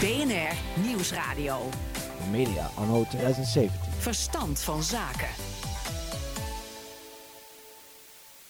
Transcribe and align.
BNR 0.00 0.82
Nieuwsradio. 0.86 1.68
Media 2.30 2.70
anno 2.74 3.04
2017. 3.10 3.70
Verstand 3.98 4.60
van 4.60 4.82
zaken. 4.82 5.28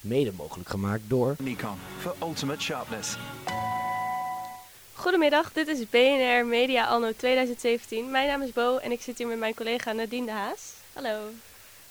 Mede 0.00 0.32
mogelijk 0.36 0.68
gemaakt 0.68 1.02
door 1.06 1.34
Nikon 1.38 1.78
for 1.98 2.14
ultimate 2.22 2.60
sharpness. 2.60 3.16
Goedemiddag, 4.92 5.52
dit 5.52 5.68
is 5.68 5.88
BNR 5.88 6.46
Media 6.46 6.86
Anno 6.86 7.12
2017. 7.16 8.10
Mijn 8.10 8.28
naam 8.28 8.42
is 8.42 8.52
Bo 8.52 8.76
en 8.76 8.92
ik 8.92 9.02
zit 9.02 9.18
hier 9.18 9.26
met 9.26 9.38
mijn 9.38 9.54
collega 9.54 9.92
Nadine 9.92 10.26
de 10.26 10.32
Haas. 10.32 10.72
Hallo. 10.92 11.30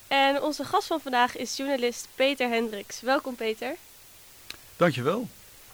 En 0.08 0.42
onze 0.42 0.64
gast 0.64 0.88
van 0.88 1.00
vandaag 1.00 1.38
is 1.38 1.58
journalist 1.58 2.08
Peter 2.16 2.50
Hendricks. 2.50 3.02
Welkom 3.02 3.36
Peter. 3.36 3.76
Dankjewel. 4.76 5.28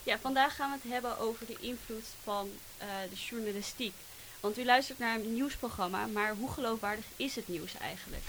Ja, 0.06 0.20
vandaag 0.20 0.56
gaan 0.56 0.72
we 0.72 0.78
het 0.82 0.92
hebben 0.92 1.18
over 1.20 1.46
de 1.46 1.58
invloed 1.60 2.06
van 2.24 2.50
uh, 2.82 2.88
de 3.10 3.16
journalistiek. 3.16 3.94
Want 4.40 4.58
u 4.58 4.66
luistert 4.66 5.00
naar 5.00 5.16
een 5.16 5.34
nieuwsprogramma, 5.34 6.06
maar 6.06 6.36
hoe 6.36 6.52
geloofwaardig 6.52 7.06
is 7.16 7.36
het 7.36 7.48
nieuws 7.48 7.78
eigenlijk? 7.78 8.24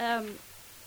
Um, 0.00 0.38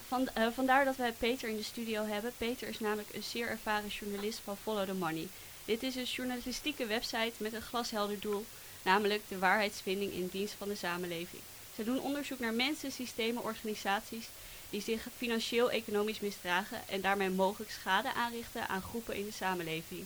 van, 0.07 0.29
uh, 0.37 0.47
vandaar 0.53 0.85
dat 0.85 0.95
wij 0.95 1.11
Peter 1.11 1.49
in 1.49 1.57
de 1.57 1.63
studio 1.63 2.05
hebben. 2.05 2.33
Peter 2.37 2.67
is 2.67 2.79
namelijk 2.79 3.13
een 3.13 3.23
zeer 3.23 3.47
ervaren 3.47 3.89
journalist 3.89 4.39
van 4.43 4.57
Follow 4.57 4.85
the 4.85 4.93
Money. 4.93 5.27
Dit 5.65 5.83
is 5.83 5.95
een 5.95 6.03
journalistieke 6.03 6.85
website 6.85 7.33
met 7.37 7.53
een 7.53 7.61
glashelder 7.61 8.19
doel, 8.19 8.45
namelijk 8.81 9.21
de 9.27 9.39
waarheidsvinding 9.39 10.13
in 10.13 10.29
dienst 10.31 10.53
van 10.57 10.67
de 10.67 10.75
samenleving. 10.75 11.41
Ze 11.75 11.83
doen 11.83 11.99
onderzoek 11.99 12.39
naar 12.39 12.53
mensen, 12.53 12.91
systemen, 12.91 13.43
organisaties 13.43 14.25
die 14.73 14.81
zich 14.81 15.07
financieel-economisch 15.17 16.19
misdragen 16.19 16.87
en 16.87 17.01
daarmee 17.01 17.29
mogelijk 17.29 17.71
schade 17.71 18.13
aanrichten 18.13 18.67
aan 18.67 18.81
groepen 18.81 19.15
in 19.15 19.25
de 19.25 19.31
samenleving. 19.31 20.05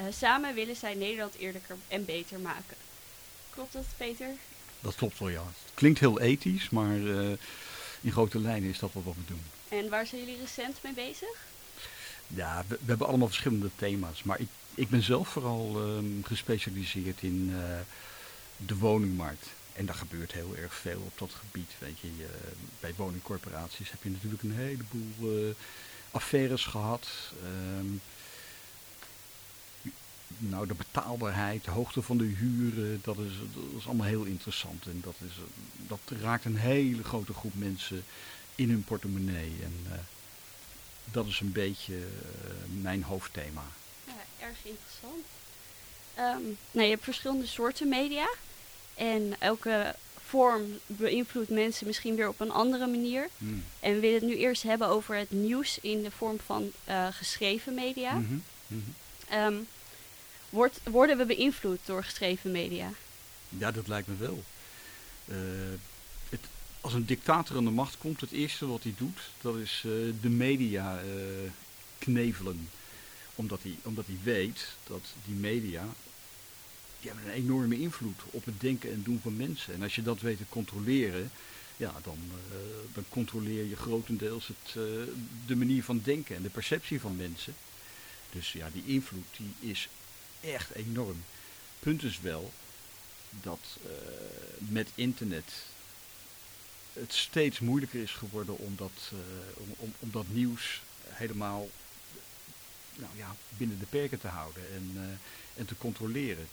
Uh, 0.00 0.06
samen 0.12 0.54
willen 0.54 0.76
zij 0.76 0.94
Nederland 0.94 1.34
eerlijker 1.34 1.76
en 1.88 2.04
beter 2.04 2.38
maken. 2.38 2.76
Klopt 3.50 3.72
dat, 3.72 3.84
Peter? 3.96 4.28
Dat 4.80 4.94
klopt 4.94 5.18
wel, 5.18 5.28
ja. 5.28 5.44
Het 5.44 5.74
klinkt 5.74 5.98
heel 6.00 6.20
ethisch, 6.20 6.70
maar 6.70 6.96
uh, 6.96 7.30
in 8.00 8.12
grote 8.12 8.38
lijnen 8.38 8.70
is 8.70 8.78
dat 8.78 8.92
wat 8.92 9.04
we 9.04 9.24
doen. 9.26 9.42
En 9.68 9.88
waar 9.88 10.06
zijn 10.06 10.20
jullie 10.20 10.40
recent 10.40 10.78
mee 10.82 10.92
bezig? 10.92 11.46
Ja, 12.26 12.64
we, 12.68 12.78
we 12.80 12.88
hebben 12.88 13.06
allemaal 13.06 13.28
verschillende 13.28 13.70
thema's. 13.76 14.22
Maar 14.22 14.40
ik, 14.40 14.48
ik 14.74 14.88
ben 14.88 15.02
zelf 15.02 15.28
vooral 15.28 15.82
uh, 15.86 16.24
gespecialiseerd 16.24 17.22
in 17.22 17.50
uh, 17.52 17.78
de 18.56 18.76
woningmarkt. 18.76 19.46
En 19.72 19.86
daar 19.86 19.94
gebeurt 19.94 20.32
heel 20.32 20.56
erg 20.56 20.74
veel 20.74 21.00
op 21.00 21.18
dat 21.18 21.30
gebied. 21.30 21.70
Weet 21.78 21.98
je, 21.98 22.26
bij 22.80 22.94
woningcorporaties 22.96 23.90
heb 23.90 24.02
je 24.02 24.10
natuurlijk 24.10 24.42
een 24.42 24.56
heleboel 24.56 25.38
uh, 25.48 25.54
affaires 26.10 26.64
gehad. 26.64 27.08
Um, 27.78 28.00
nou, 30.38 30.66
de 30.66 30.74
betaalbaarheid, 30.74 31.64
de 31.64 31.70
hoogte 31.70 32.02
van 32.02 32.18
de 32.18 32.24
huren, 32.24 33.00
dat 33.04 33.18
is, 33.18 33.32
dat 33.54 33.80
is 33.80 33.86
allemaal 33.86 34.06
heel 34.06 34.24
interessant. 34.24 34.86
En 34.86 35.00
dat, 35.04 35.14
is, 35.18 35.32
dat 35.86 36.00
raakt 36.20 36.44
een 36.44 36.56
hele 36.56 37.04
grote 37.04 37.32
groep 37.32 37.54
mensen 37.54 38.04
in 38.54 38.70
hun 38.70 38.84
portemonnee. 38.84 39.52
En 39.62 39.86
uh, 39.86 39.92
dat 41.04 41.26
is 41.26 41.40
een 41.40 41.52
beetje 41.52 41.96
uh, 41.96 42.02
mijn 42.82 43.02
hoofdthema. 43.02 43.64
Ja, 44.04 44.46
erg 44.46 44.58
interessant. 44.62 45.26
Um, 46.18 46.82
je 46.82 46.88
hebt 46.88 47.04
verschillende 47.04 47.46
soorten 47.46 47.88
media. 47.88 48.28
En 49.00 49.34
elke 49.38 49.94
vorm 50.26 50.78
beïnvloedt 50.86 51.50
mensen 51.50 51.86
misschien 51.86 52.14
weer 52.14 52.28
op 52.28 52.40
een 52.40 52.50
andere 52.50 52.86
manier. 52.86 53.28
Mm. 53.38 53.64
En 53.80 53.94
we 53.94 54.00
willen 54.00 54.20
het 54.20 54.28
nu 54.28 54.36
eerst 54.36 54.62
hebben 54.62 54.88
over 54.88 55.14
het 55.14 55.30
nieuws 55.30 55.78
in 55.80 56.02
de 56.02 56.10
vorm 56.10 56.38
van 56.44 56.70
uh, 56.88 57.06
geschreven 57.10 57.74
media. 57.74 58.12
Mm 58.12 58.26
-hmm. 58.26 58.42
Mm 58.66 58.84
-hmm. 59.28 59.42
Um, 59.42 59.66
wordt, 60.50 60.80
worden 60.84 61.18
we 61.18 61.24
beïnvloed 61.24 61.78
door 61.84 62.04
geschreven 62.04 62.50
media? 62.50 62.90
Ja, 63.48 63.70
dat 63.70 63.88
lijkt 63.88 64.08
me 64.08 64.16
wel. 64.16 64.42
Uh, 65.24 65.36
het, 66.28 66.40
als 66.80 66.92
een 66.92 67.06
dictator 67.06 67.56
aan 67.56 67.64
de 67.64 67.70
macht 67.70 67.98
komt, 67.98 68.20
het 68.20 68.32
eerste 68.32 68.66
wat 68.66 68.82
hij 68.82 68.94
doet, 68.98 69.20
dat 69.40 69.56
is 69.56 69.82
uh, 69.86 69.92
de 70.20 70.28
media 70.28 71.00
knevelen. 71.98 72.70
Omdat 73.34 73.62
hij, 73.62 73.76
omdat 73.82 74.06
hij 74.06 74.18
weet 74.22 74.66
dat 74.86 75.02
die 75.24 75.34
media 75.34 75.84
die 77.00 77.10
hebben 77.10 77.28
een 77.28 77.42
enorme 77.42 77.78
invloed 77.78 78.20
op 78.30 78.44
het 78.44 78.60
denken 78.60 78.92
en 78.92 79.02
doen 79.02 79.20
van 79.22 79.36
mensen. 79.36 79.74
En 79.74 79.82
als 79.82 79.94
je 79.94 80.02
dat 80.02 80.20
weet 80.20 80.36
te 80.36 80.44
controleren, 80.48 81.30
ja, 81.76 81.94
dan, 82.02 82.18
uh, 82.32 82.56
dan 82.94 83.04
controleer 83.08 83.64
je 83.64 83.76
grotendeels 83.76 84.46
het, 84.46 84.74
uh, 84.76 84.82
de 85.46 85.56
manier 85.56 85.84
van 85.84 86.00
denken 86.04 86.36
en 86.36 86.42
de 86.42 86.48
perceptie 86.48 87.00
van 87.00 87.16
mensen. 87.16 87.54
Dus 88.32 88.52
ja, 88.52 88.68
die 88.72 88.86
invloed 88.86 89.26
die 89.36 89.70
is 89.70 89.88
echt 90.40 90.70
enorm. 90.70 91.24
Punt 91.78 92.02
is 92.02 92.20
wel 92.20 92.52
dat 93.30 93.78
uh, 93.84 93.90
met 94.58 94.88
internet 94.94 95.52
het 96.92 97.12
steeds 97.12 97.58
moeilijker 97.58 98.02
is 98.02 98.12
geworden 98.12 98.58
om 98.58 98.76
dat, 98.76 99.12
om, 99.54 99.94
om, 99.98 100.10
dat 100.10 100.24
nieuws 100.28 100.80
helemaal 101.08 101.68
nou 102.94 103.16
ja, 103.16 103.36
binnen 103.56 103.78
de 103.78 103.86
perken 103.86 104.20
te 104.20 104.28
houden 104.28 104.62
en, 104.74 105.18
en 105.56 105.66
te 105.66 105.76
controleren. 105.78 106.48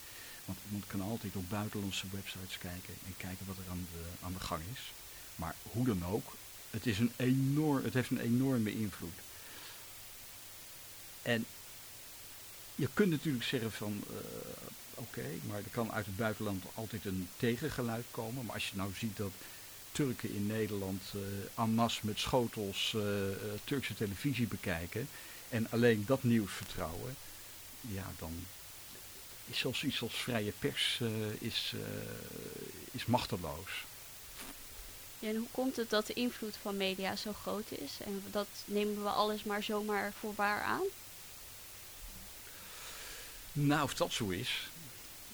Want 0.47 0.59
iemand 0.65 0.87
kan 0.87 1.01
altijd 1.01 1.35
op 1.35 1.49
buitenlandse 1.49 2.05
websites 2.11 2.57
kijken 2.57 2.93
en 3.05 3.13
kijken 3.17 3.45
wat 3.45 3.57
er 3.57 3.71
aan 3.71 3.87
de, 3.91 4.25
aan 4.25 4.33
de 4.33 4.39
gang 4.39 4.61
is. 4.73 4.81
Maar 5.35 5.55
hoe 5.63 5.85
dan 5.85 6.05
ook, 6.05 6.35
het, 6.69 6.85
is 6.85 6.99
een 6.99 7.11
enorm, 7.15 7.83
het 7.83 7.93
heeft 7.93 8.09
een 8.09 8.19
enorme 8.19 8.71
invloed. 8.71 9.17
En 11.21 11.45
je 12.75 12.89
kunt 12.93 13.09
natuurlijk 13.09 13.43
zeggen 13.43 13.71
van, 13.71 14.03
uh, 14.11 14.17
oké, 14.93 15.25
maar 15.47 15.57
er 15.57 15.71
kan 15.71 15.91
uit 15.91 16.05
het 16.05 16.17
buitenland 16.17 16.63
altijd 16.73 17.05
een 17.05 17.29
tegengeluid 17.37 18.05
komen. 18.11 18.45
Maar 18.45 18.53
als 18.53 18.69
je 18.69 18.75
nou 18.75 18.93
ziet 18.93 19.17
dat 19.17 19.31
Turken 19.91 20.33
in 20.33 20.47
Nederland 20.47 21.03
uh, 21.15 21.63
en 21.63 21.75
met 22.01 22.19
schotels 22.19 22.93
uh, 22.95 23.01
Turkse 23.63 23.93
televisie 23.93 24.47
bekijken 24.47 25.09
en 25.49 25.67
alleen 25.69 26.03
dat 26.05 26.23
nieuws 26.23 26.51
vertrouwen, 26.51 27.15
ja, 27.81 28.11
dan, 28.19 28.45
is 29.47 29.59
zelfs 29.59 29.83
iets 29.83 30.01
als 30.01 30.13
vrije 30.13 30.53
pers 30.59 30.99
uh, 31.01 31.09
is, 31.39 31.71
uh, 31.75 31.81
is 32.91 33.05
machteloos. 33.05 33.85
Ja, 35.19 35.29
en 35.29 35.35
hoe 35.35 35.47
komt 35.51 35.75
het 35.75 35.89
dat 35.89 36.07
de 36.07 36.13
invloed 36.13 36.55
van 36.61 36.77
media 36.77 37.15
zo 37.15 37.33
groot 37.33 37.71
is? 37.71 37.91
En 38.05 38.23
dat 38.31 38.47
nemen 38.65 39.03
we 39.03 39.09
alles 39.09 39.43
maar 39.43 39.63
zomaar 39.63 40.13
voor 40.19 40.33
waar 40.35 40.61
aan? 40.61 40.83
Nou, 43.53 43.83
of 43.83 43.93
dat 43.93 44.11
zo 44.11 44.29
is. 44.29 44.69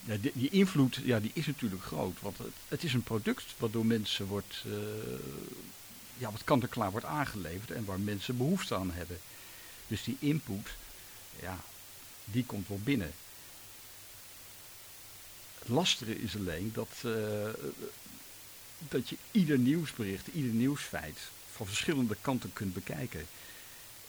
Ja, 0.05 0.17
die, 0.17 0.31
die, 0.33 0.49
invloed 0.49 0.99
ja, 1.03 1.19
die 1.19 1.31
is 1.33 1.45
natuurlijk 1.45 1.83
groot. 1.83 2.21
Want 2.21 2.37
het, 2.37 2.53
het 2.67 2.83
is 2.83 2.93
een 2.93 3.03
product 3.03 3.43
wat 3.57 3.73
door 3.73 3.85
mensen 3.85 4.25
wordt, 4.25 4.63
uh, 4.65 4.73
ja, 6.17 6.31
wat 6.31 6.43
kant-en-klaar 6.43 6.91
wordt 6.91 7.05
aangeleverd 7.05 7.71
en 7.71 7.85
waar 7.85 7.99
mensen 7.99 8.37
behoefte 8.37 8.75
aan 8.75 8.91
hebben. 8.91 9.19
Dus 9.87 10.03
die 10.03 10.17
input, 10.19 10.67
ja, 11.41 11.59
die 12.25 12.45
komt 12.45 12.67
wel 12.67 12.79
binnen. 12.83 13.13
Lastige 15.67 16.21
is 16.21 16.35
alleen 16.35 16.71
dat, 16.73 16.89
uh, 17.05 17.13
dat 18.79 19.09
je 19.09 19.17
ieder 19.31 19.57
nieuwsbericht, 19.57 20.27
ieder 20.27 20.51
nieuwsfeit 20.51 21.19
van 21.51 21.65
verschillende 21.65 22.15
kanten 22.21 22.53
kunt 22.53 22.73
bekijken. 22.73 23.27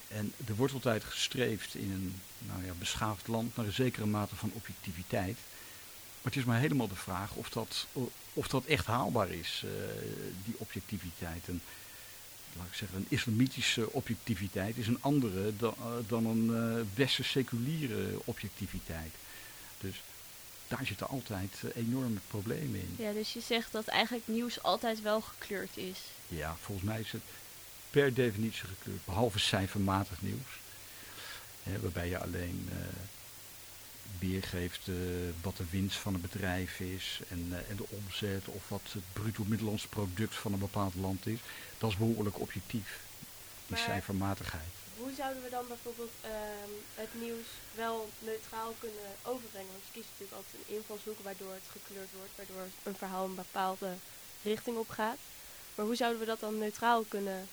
En 0.08 0.32
er 0.46 0.54
wordt 0.54 0.72
altijd 0.72 1.04
gestreefd 1.04 1.74
in 1.74 1.90
een 1.90 2.20
nou 2.38 2.64
ja, 2.64 2.72
beschaafd 2.78 3.28
land 3.28 3.56
naar 3.56 3.66
een 3.66 3.72
zekere 3.72 4.06
mate 4.06 4.36
van 4.36 4.50
objectiviteit. 4.54 5.36
Maar 6.22 6.32
het 6.32 6.36
is 6.36 6.44
maar 6.44 6.60
helemaal 6.60 6.88
de 6.88 6.94
vraag 6.94 7.32
of 7.34 7.48
dat, 7.48 7.86
of 8.32 8.48
dat 8.48 8.64
echt 8.64 8.86
haalbaar 8.86 9.30
is, 9.30 9.62
uh, 9.64 9.70
die 10.44 10.54
objectiviteit. 10.58 11.48
En, 11.48 11.62
laat 12.56 12.66
ik 12.66 12.74
zeggen, 12.74 12.98
een 12.98 13.06
islamitische 13.08 13.92
objectiviteit 13.92 14.76
is 14.76 14.86
een 14.86 15.02
andere 15.02 15.56
dan, 15.56 15.74
uh, 15.78 15.86
dan 16.08 16.26
een 16.26 16.46
uh, 16.46 16.84
westerse 16.94 17.30
seculiere 17.30 18.18
objectiviteit. 18.24 19.12
Dus 19.80 20.02
daar 20.68 20.86
zitten 20.86 21.08
altijd 21.08 21.50
uh, 21.64 21.70
enorme 21.74 22.18
problemen 22.28 22.80
in. 22.80 22.96
Ja, 22.98 23.12
dus 23.12 23.32
je 23.32 23.40
zegt 23.40 23.72
dat 23.72 23.86
eigenlijk 23.86 24.28
nieuws 24.28 24.62
altijd 24.62 25.02
wel 25.02 25.20
gekleurd 25.20 25.76
is. 25.76 25.98
Ja, 26.28 26.56
volgens 26.60 26.86
mij 26.86 27.00
is 27.00 27.12
het 27.12 27.22
per 27.90 28.14
definitie 28.14 28.68
gekleurd, 28.68 29.04
behalve 29.04 29.38
cijfermatig 29.38 30.22
nieuws. 30.22 30.58
Hè, 31.62 31.80
waarbij 31.80 32.08
je 32.08 32.18
alleen 32.18 32.68
uh, 32.68 32.76
weergeeft 34.18 34.86
uh, 34.86 34.96
wat 35.42 35.56
de 35.56 35.64
winst 35.70 35.96
van 35.96 36.14
een 36.14 36.20
bedrijf 36.20 36.80
is 36.80 37.20
en, 37.28 37.46
uh, 37.50 37.70
en 37.70 37.76
de 37.76 37.86
omzet 37.88 38.46
of 38.46 38.68
wat 38.68 38.82
het 38.92 39.02
bruto 39.12 39.44
middellands 39.46 39.86
product 39.86 40.34
van 40.34 40.52
een 40.52 40.58
bepaald 40.58 40.94
land 40.94 41.26
is. 41.26 41.38
Dat 41.78 41.90
is 41.90 41.96
behoorlijk 41.96 42.40
objectief, 42.40 43.00
die 43.66 43.76
maar 43.76 43.78
cijfermatigheid. 43.78 44.83
Hoe 44.98 45.12
zouden 45.16 45.42
we 45.42 45.50
dan 45.50 45.66
bijvoorbeeld 45.68 46.12
uh, 46.24 46.30
het 46.94 47.08
nieuws 47.20 47.46
wel 47.74 48.08
neutraal 48.18 48.74
kunnen 48.78 49.10
overbrengen? 49.22 49.70
Want 49.70 49.84
je 49.86 49.92
kiest 49.92 50.08
natuurlijk 50.10 50.36
altijd 50.36 50.54
een 50.54 50.74
invalshoek 50.74 51.18
waardoor 51.22 51.52
het 51.52 51.68
gekleurd 51.76 52.12
wordt, 52.16 52.36
waardoor 52.36 52.66
een 52.82 52.96
verhaal 52.96 53.24
een 53.24 53.34
bepaalde 53.34 53.92
richting 54.42 54.76
op 54.76 54.88
gaat. 54.88 55.18
Maar 55.74 55.86
hoe 55.86 55.96
zouden 55.96 56.20
we 56.20 56.26
dat 56.26 56.40
dan 56.40 56.58
neutraal 56.58 57.02
kunnen 57.08 57.48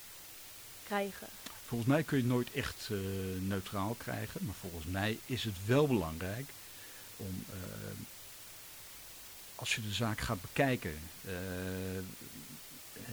krijgen? 0.84 1.28
Volgens 1.66 1.90
mij 1.90 2.02
kun 2.02 2.16
je 2.16 2.22
het 2.22 2.32
nooit 2.32 2.52
echt 2.52 2.88
uh, 2.90 2.98
neutraal 3.40 3.94
krijgen, 3.98 4.44
maar 4.44 4.54
volgens 4.60 4.86
mij 4.86 5.18
is 5.26 5.44
het 5.44 5.66
wel 5.66 5.86
belangrijk 5.86 6.48
om 7.16 7.44
uh, 7.48 7.54
als 9.54 9.74
je 9.74 9.82
de 9.82 9.92
zaak 9.92 10.20
gaat 10.20 10.40
bekijken, 10.40 10.98
eh, 11.24 11.32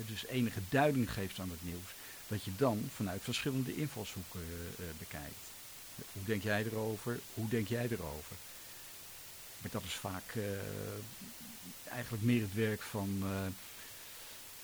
dus 0.08 0.26
enige 0.26 0.60
duiding 0.70 1.12
geeft 1.12 1.40
aan 1.40 1.50
het 1.50 1.64
nieuws, 1.64 1.90
dat 2.30 2.44
je 2.44 2.52
dan 2.56 2.90
vanuit 2.96 3.24
verschillende 3.24 3.76
invalshoeken 3.76 4.40
eh, 4.40 4.86
eh, 4.86 4.96
bekijkt. 4.98 5.46
Hoe 6.14 6.24
denk 6.26 6.44
jij 6.44 6.64
erover? 6.64 7.20
Hoe 7.34 7.50
denk 7.50 7.68
jij 7.68 7.88
erover? 7.90 8.36
Maar 9.62 9.72
dat 9.72 9.84
is 9.84 9.94
vaak 9.94 10.36
eh, 10.36 10.44
eigenlijk 11.90 12.24
meer 12.24 12.42
het 12.42 12.54
werk 12.54 12.82
van 12.82 13.24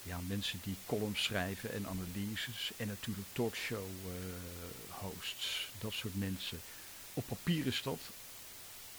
ja, 0.04 0.20
mensen 0.28 0.60
die 0.64 0.76
columns 0.86 1.24
schrijven 1.24 1.74
en 1.74 1.88
analyses. 1.88 2.72
En 2.78 2.88
natuurlijk 2.88 3.28
talkshow 3.34 3.88
hosts, 4.90 5.70
dat 5.80 5.94
soort 5.94 6.16
mensen. 6.16 6.60
Op 7.14 7.28
papier 7.28 7.66
is 7.66 7.82
dat 7.82 8.00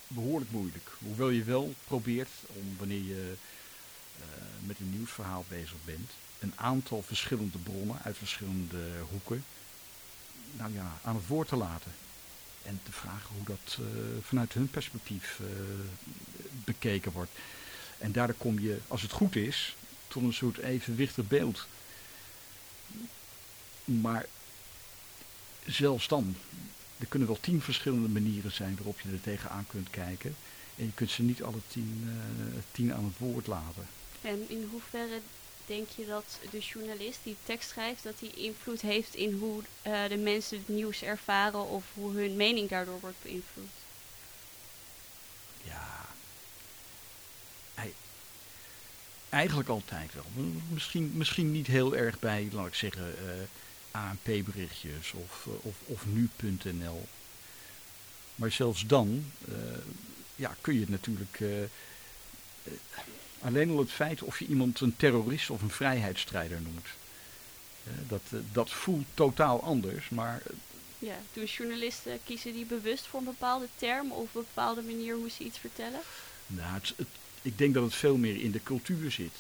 behoorlijk 0.07 0.51
moeilijk. 0.51 0.91
Hoewel 0.99 1.29
je 1.29 1.45
wel 1.45 1.75
probeert 1.85 2.31
om 2.47 2.77
wanneer 2.79 3.03
je 3.03 3.37
met 4.67 4.79
een 4.79 4.91
nieuwsverhaal 4.91 5.45
bezig 5.49 5.77
bent, 5.85 6.11
een 6.39 6.53
aantal 6.55 7.03
verschillende 7.03 7.59
bronnen 7.59 7.99
uit 8.03 8.17
verschillende 8.17 8.79
hoeken 9.11 9.45
nou 10.57 10.73
ja, 10.73 10.99
aan 11.03 11.15
het 11.15 11.27
woord 11.27 11.49
te 11.49 11.57
laten. 11.57 11.93
En 12.63 12.81
te 12.83 12.93
vragen 12.93 13.35
hoe 13.37 13.45
dat 13.45 13.79
eh, 13.79 13.87
vanuit 14.23 14.53
hun 14.53 14.71
perspectief 14.71 15.41
eh, 15.41 15.47
bekeken 16.65 17.13
wordt. 17.13 17.31
En 17.99 18.13
daardoor 18.13 18.37
kom 18.37 18.59
je, 18.59 18.79
als 18.89 19.03
het 19.03 19.11
goed 19.11 19.37
is, 19.37 19.77
tot 20.09 20.23
een 20.23 20.33
soort 20.33 20.59
evenwichtig 20.59 21.29
beeld. 21.29 21.67
Maar 23.85 24.27
zelfs 25.67 26.09
dan, 26.09 26.37
er 26.99 27.07
kunnen 27.07 27.29
wel 27.29 27.41
tien 27.41 27.63
verschillende 27.63 28.09
manieren 28.09 28.53
zijn 28.53 28.77
waarop 28.77 29.01
je 29.01 29.09
er 29.09 29.21
tegenaan 29.21 29.67
kunt 29.67 29.91
kijken. 29.91 30.37
En 30.77 30.85
je 30.85 30.93
kunt 30.95 31.11
ze 31.11 31.23
niet 31.23 31.43
alle 31.43 31.61
tien, 31.69 32.05
eh, 32.07 32.59
tien 32.73 32.95
aan 32.95 33.05
het 33.05 33.19
woord 33.19 33.47
laten. 33.47 33.87
En 34.27 34.45
in 34.49 34.69
hoeverre 34.71 35.21
denk 35.67 35.89
je 35.97 36.07
dat 36.07 36.39
de 36.51 36.59
journalist 36.59 37.19
die 37.23 37.37
tekst 37.45 37.69
schrijft, 37.71 38.03
dat 38.03 38.19
die 38.19 38.31
invloed 38.35 38.81
heeft 38.81 39.15
in 39.15 39.33
hoe 39.39 39.63
eh, 39.83 40.09
de 40.09 40.17
mensen 40.17 40.59
het 40.59 40.69
nieuws 40.69 41.03
ervaren 41.03 41.67
of 41.69 41.85
hoe 41.95 42.13
hun 42.17 42.37
mening 42.37 42.69
daardoor 42.69 43.01
wordt 43.01 43.23
beïnvloed? 43.23 43.69
Ja. 45.63 46.07
Ei- 47.75 47.95
Eigenlijk 49.29 49.69
altijd 49.69 50.15
wel. 50.15 50.25
Misschien, 50.69 51.11
misschien 51.15 51.53
niet 51.53 51.67
heel 51.67 51.97
erg 51.97 52.19
bij, 52.19 52.49
laat 52.53 52.67
ik 52.67 52.75
zeggen, 52.75 53.15
eh, 53.19 53.35
ANP-berichtjes 53.91 55.13
of, 55.13 55.47
eh, 55.47 55.53
of, 55.67 55.75
of 55.87 56.07
nu.nl. 56.07 57.07
Maar 58.35 58.53
zelfs 58.53 58.87
dan 58.87 59.33
ja, 60.37 60.57
kun 60.61 60.75
je 60.75 60.81
het 60.81 60.89
natuurlijk. 60.89 61.41
Alleen 63.41 63.71
al 63.71 63.79
het 63.79 63.91
feit 63.91 64.23
of 64.23 64.39
je 64.39 64.47
iemand 64.47 64.81
een 64.81 64.97
terrorist 64.97 65.51
of 65.51 65.63
een 65.63 65.71
vrijheidsstrijder 65.71 66.61
noemt. 66.61 66.87
eh, 67.85 67.93
dat, 68.09 68.21
eh, 68.31 68.39
dat 68.53 68.71
voelt 68.71 69.07
totaal 69.15 69.63
anders, 69.63 70.09
maar 70.09 70.41
eh, 70.47 70.53
Ja, 70.99 71.17
doen 71.33 71.45
journalisten, 71.45 72.19
kiezen 72.25 72.53
die 72.53 72.65
bewust 72.65 73.07
voor 73.07 73.19
een 73.21 73.25
bepaalde 73.27 73.67
term 73.77 74.11
of 74.13 74.35
een 74.35 74.41
bepaalde 74.55 74.83
manier 74.83 75.15
hoe 75.15 75.31
ze 75.31 75.45
iets 75.45 75.59
vertellen? 75.59 76.01
Nou, 76.47 76.75
het, 76.75 76.93
het- 76.97 77.07
ik 77.43 77.59
denk 77.59 77.75
dat 77.75 77.83
het 77.83 77.95
veel 77.95 78.17
meer 78.17 78.41
in 78.41 78.51
de 78.51 78.63
cultuur 78.63 79.11
zit. 79.11 79.33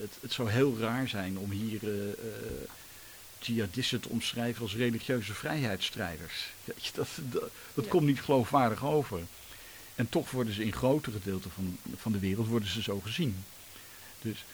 Het, 0.00 0.12
het 0.20 0.32
zou 0.32 0.50
heel 0.50 0.76
raar 0.78 1.08
zijn 1.08 1.38
om 1.38 1.50
hier 1.50 1.80
eh, 1.82 2.12
jihadisten 3.40 4.00
te 4.00 4.08
omschrijven 4.08 4.62
als 4.62 4.74
religieuze 4.74 5.34
vrijheidsstrijders. 5.34 6.46
Dat 6.94 7.08
dat, 7.30 7.42
dat 7.74 7.84
Ja. 7.84 7.90
komt 7.90 8.06
niet 8.06 8.20
geloofwaardig 8.20 8.84
over. 8.84 9.20
En 10.02 10.08
toch 10.08 10.30
worden 10.30 10.54
ze 10.54 10.64
in 10.64 10.72
grote 10.72 11.10
gedeelten 11.10 11.50
van, 11.50 11.78
van 11.96 12.12
de 12.12 12.18
wereld 12.18 12.46
worden 12.46 12.68
ze 12.68 12.82
zo 12.82 13.00
gezien. 13.00 13.44
Dus 14.20 14.44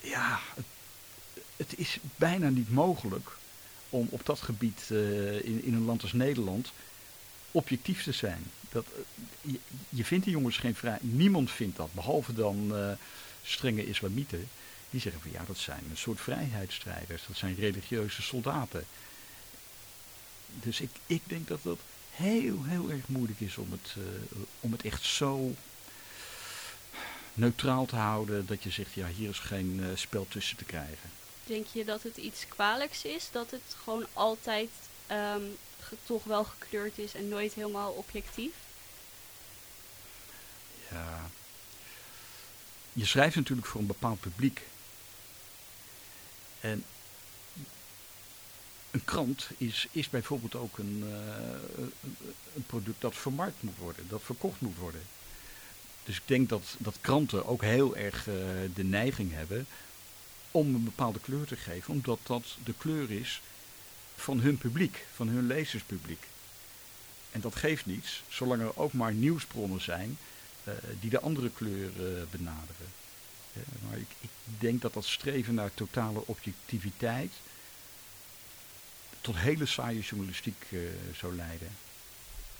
ja, 0.00 0.40
het, 0.54 0.64
het 1.56 1.78
is 1.78 1.98
bijna 2.16 2.48
niet 2.48 2.70
mogelijk 2.70 3.36
om 3.88 4.06
op 4.10 4.26
dat 4.26 4.40
gebied 4.40 4.88
eh, 4.90 5.44
in, 5.44 5.64
in 5.64 5.74
een 5.74 5.84
land 5.84 6.02
als 6.02 6.12
Nederland 6.12 6.72
objectief 7.50 8.02
te 8.02 8.12
zijn. 8.12 8.42
Dat, 8.70 8.86
eh, 9.42 9.54
je, 9.88 10.04
vindt 10.04 10.24
die 10.24 10.32
jongens 10.32 10.56
geen 10.56 10.74
vrij. 10.74 10.98
Niemand 11.00 11.50
vindt 11.50 11.76
dat, 11.76 11.92
behalve 11.92 12.32
dan 12.32 12.76
eh, 12.76 12.92
strenge 13.42 13.86
islamieten. 13.86 14.48
Die 14.90 15.00
zeggen 15.00 15.22
van 15.22 15.30
ja, 15.30 15.44
dat 15.46 15.58
zijn 15.58 15.84
een 15.90 15.96
soort 15.96 16.20
vrijheidsstrijders. 16.20 17.22
Dat 17.26 17.36
zijn 17.36 17.54
religieuze 17.54 18.22
soldaten. 18.22 18.86
Dus 20.46 20.80
ik, 20.80 20.90
ik 21.06 21.22
denk 21.26 21.48
dat 21.48 21.62
dat 21.62 21.78
heel, 22.12 22.64
heel 22.64 22.90
erg 22.90 23.08
moeilijk 23.08 23.40
is 23.40 23.56
om 23.56 23.70
het, 23.70 23.94
eh, 23.96 24.38
om 24.60 24.72
het 24.72 24.84
echt 24.84 25.04
zo 25.04 25.54
neutraal 27.34 27.86
te 27.86 27.96
houden. 27.96 28.46
Dat 28.46 28.62
je 28.62 28.70
zegt, 28.70 28.92
ja, 28.92 29.06
hier 29.06 29.28
is 29.28 29.38
geen 29.38 29.80
eh, 29.82 29.96
spel 29.96 30.26
tussen 30.28 30.56
te 30.56 30.64
krijgen. 30.64 31.10
Denk 31.46 31.66
je 31.66 31.84
dat 31.84 32.02
het 32.02 32.16
iets 32.16 32.46
kwalijks 32.48 33.04
is? 33.04 33.28
Dat 33.32 33.50
het 33.50 33.76
gewoon 33.82 34.06
altijd 34.12 34.70
ehm, 35.06 35.42
toch 36.04 36.24
wel 36.24 36.44
gekleurd 36.44 36.98
is 36.98 37.14
en 37.14 37.28
nooit 37.28 37.54
helemaal 37.54 37.92
objectief? 37.92 38.52
Ja. 40.90 41.30
Je 42.92 43.06
schrijft 43.06 43.36
natuurlijk 43.36 43.68
voor 43.68 43.80
een 43.80 43.86
bepaald 43.86 44.20
publiek. 44.20 44.60
En 46.60 46.84
een 48.92 49.04
krant 49.04 49.48
is, 49.56 49.86
is 49.92 50.08
bijvoorbeeld 50.10 50.54
ook 50.54 50.78
een, 50.78 51.04
eh, 51.06 51.82
een- 51.84 51.92
een 52.54 52.66
product 52.66 53.00
dat 53.00 53.14
vermarkt 53.16 53.62
moet 53.62 53.76
worden, 53.78 54.08
dat 54.08 54.22
verkocht 54.24 54.60
moet 54.60 54.76
worden. 54.76 55.02
Dus 56.04 56.16
ik 56.16 56.22
denk 56.24 56.48
dat, 56.48 56.74
dat 56.78 56.96
kranten 57.00 57.46
ook 57.46 57.62
heel 57.62 57.96
erg 57.96 58.28
eh, 58.28 58.34
de 58.74 58.84
neiging 58.84 59.32
hebben 59.32 59.66
om 60.50 60.74
een 60.74 60.84
bepaalde 60.84 61.20
kleur 61.20 61.46
te 61.46 61.56
geven, 61.56 61.92
omdat 61.94 62.18
dat 62.22 62.56
de 62.64 62.74
kleur 62.78 63.10
is 63.10 63.40
van 64.16 64.40
hun 64.40 64.58
publiek, 64.58 65.06
van 65.14 65.28
hun 65.28 65.46
lezerspubliek. 65.46 66.22
En 67.30 67.40
dat 67.40 67.54
geeft 67.56 67.86
niets, 67.86 68.22
zolang 68.28 68.62
er 68.62 68.76
ook 68.78 68.92
maar 68.92 69.12
nieuwsbronnen 69.12 69.80
zijn 69.80 70.18
eh, 70.64 70.74
die 71.00 71.10
de 71.10 71.20
andere 71.20 71.50
kleur 71.50 71.90
benaderen. 72.30 72.86
Maar 73.88 73.98
ik, 73.98 74.06
ik 74.20 74.30
denk 74.58 74.80
dat 74.82 74.92
dat 74.94 75.04
streven 75.04 75.54
naar 75.54 75.70
totale 75.74 76.26
objectiviteit 76.26 77.32
tot 79.22 79.36
hele 79.36 79.66
saaie 79.66 80.00
journalistiek 80.00 80.64
eh, 80.70 80.78
zou 81.16 81.36
leiden. 81.36 81.68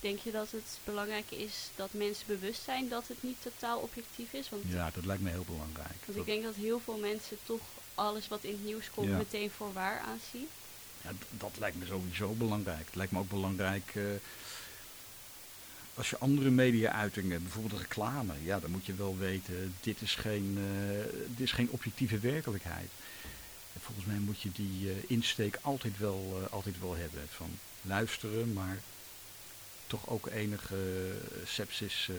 Denk 0.00 0.19
je 0.19 0.31
dat 0.31 0.50
het 0.50 0.79
belangrijk 0.85 1.31
is 1.31 1.70
dat 1.76 1.88
mensen 1.93 2.25
bewust 2.26 2.62
zijn 2.62 2.88
dat 2.88 3.09
het 3.09 3.23
niet 3.23 3.37
totaal 3.43 3.79
objectief 3.79 4.32
is? 4.32 4.48
Want, 4.51 4.63
Ja, 4.69 4.91
dat 4.94 5.05
lijkt 5.05 5.22
me 5.22 5.31
heel 5.31 5.44
belangrijk. 5.46 5.94
want 6.06 6.19
ik 6.19 6.25
denk 6.27 6.43
dat 6.43 6.55
heel 6.55 6.81
veel 6.84 6.98
mensen 6.98 7.36
toch 7.46 7.60
alles 7.94 8.29
wat 8.29 8.44
in 8.44 8.51
het 8.53 8.65
nieuws 8.65 8.91
komt 8.94 9.08
Ja. 9.08 9.17
meteen 9.17 9.51
voor 9.51 9.72
waar 9.72 9.98
aanzien. 10.01 10.48
Ja, 11.03 11.10
dat 11.31 11.51
lijkt 11.58 11.79
me 11.79 11.86
sowieso 11.86 12.32
belangrijk. 12.32 12.86
Het 12.86 12.94
lijkt 12.94 13.13
me 13.13 13.19
ook 13.19 13.29
belangrijk 13.29 13.91
eh, 13.94 14.03
als 15.94 16.10
je 16.10 16.19
andere 16.19 16.51
media-uitingen, 16.51 17.43
bijvoorbeeld 17.43 17.81
reclame, 17.81 18.32
ja, 18.44 18.60
dan 18.60 18.70
moet 18.70 18.86
je 18.86 18.94
wel 18.94 19.19
weten, 19.19 19.75
dit 19.81 20.01
is 20.01 20.15
geen, 20.15 20.58
eh, 20.58 21.05
dit 21.29 21.41
is 21.46 21.53
geen 21.53 21.70
objectieve 21.70 22.19
werkelijkheid. 22.19 22.89
En 23.94 23.99
volgens 24.03 24.15
mij 24.17 24.25
moet 24.27 24.41
je 24.43 24.53
die 24.53 24.91
eh, 24.91 24.96
insteek 25.06 25.58
altijd 25.63 25.99
wel, 25.99 26.41
eh, 26.44 26.53
altijd 26.53 26.81
wel 26.81 26.94
hebben. 26.96 27.27
Van 27.31 27.58
luisteren, 27.82 28.53
maar 28.53 28.79
toch 29.87 30.08
ook 30.08 30.27
enige 30.27 30.75
eh, 30.77 31.46
sepsis 31.46 32.08
eh, 32.08 32.15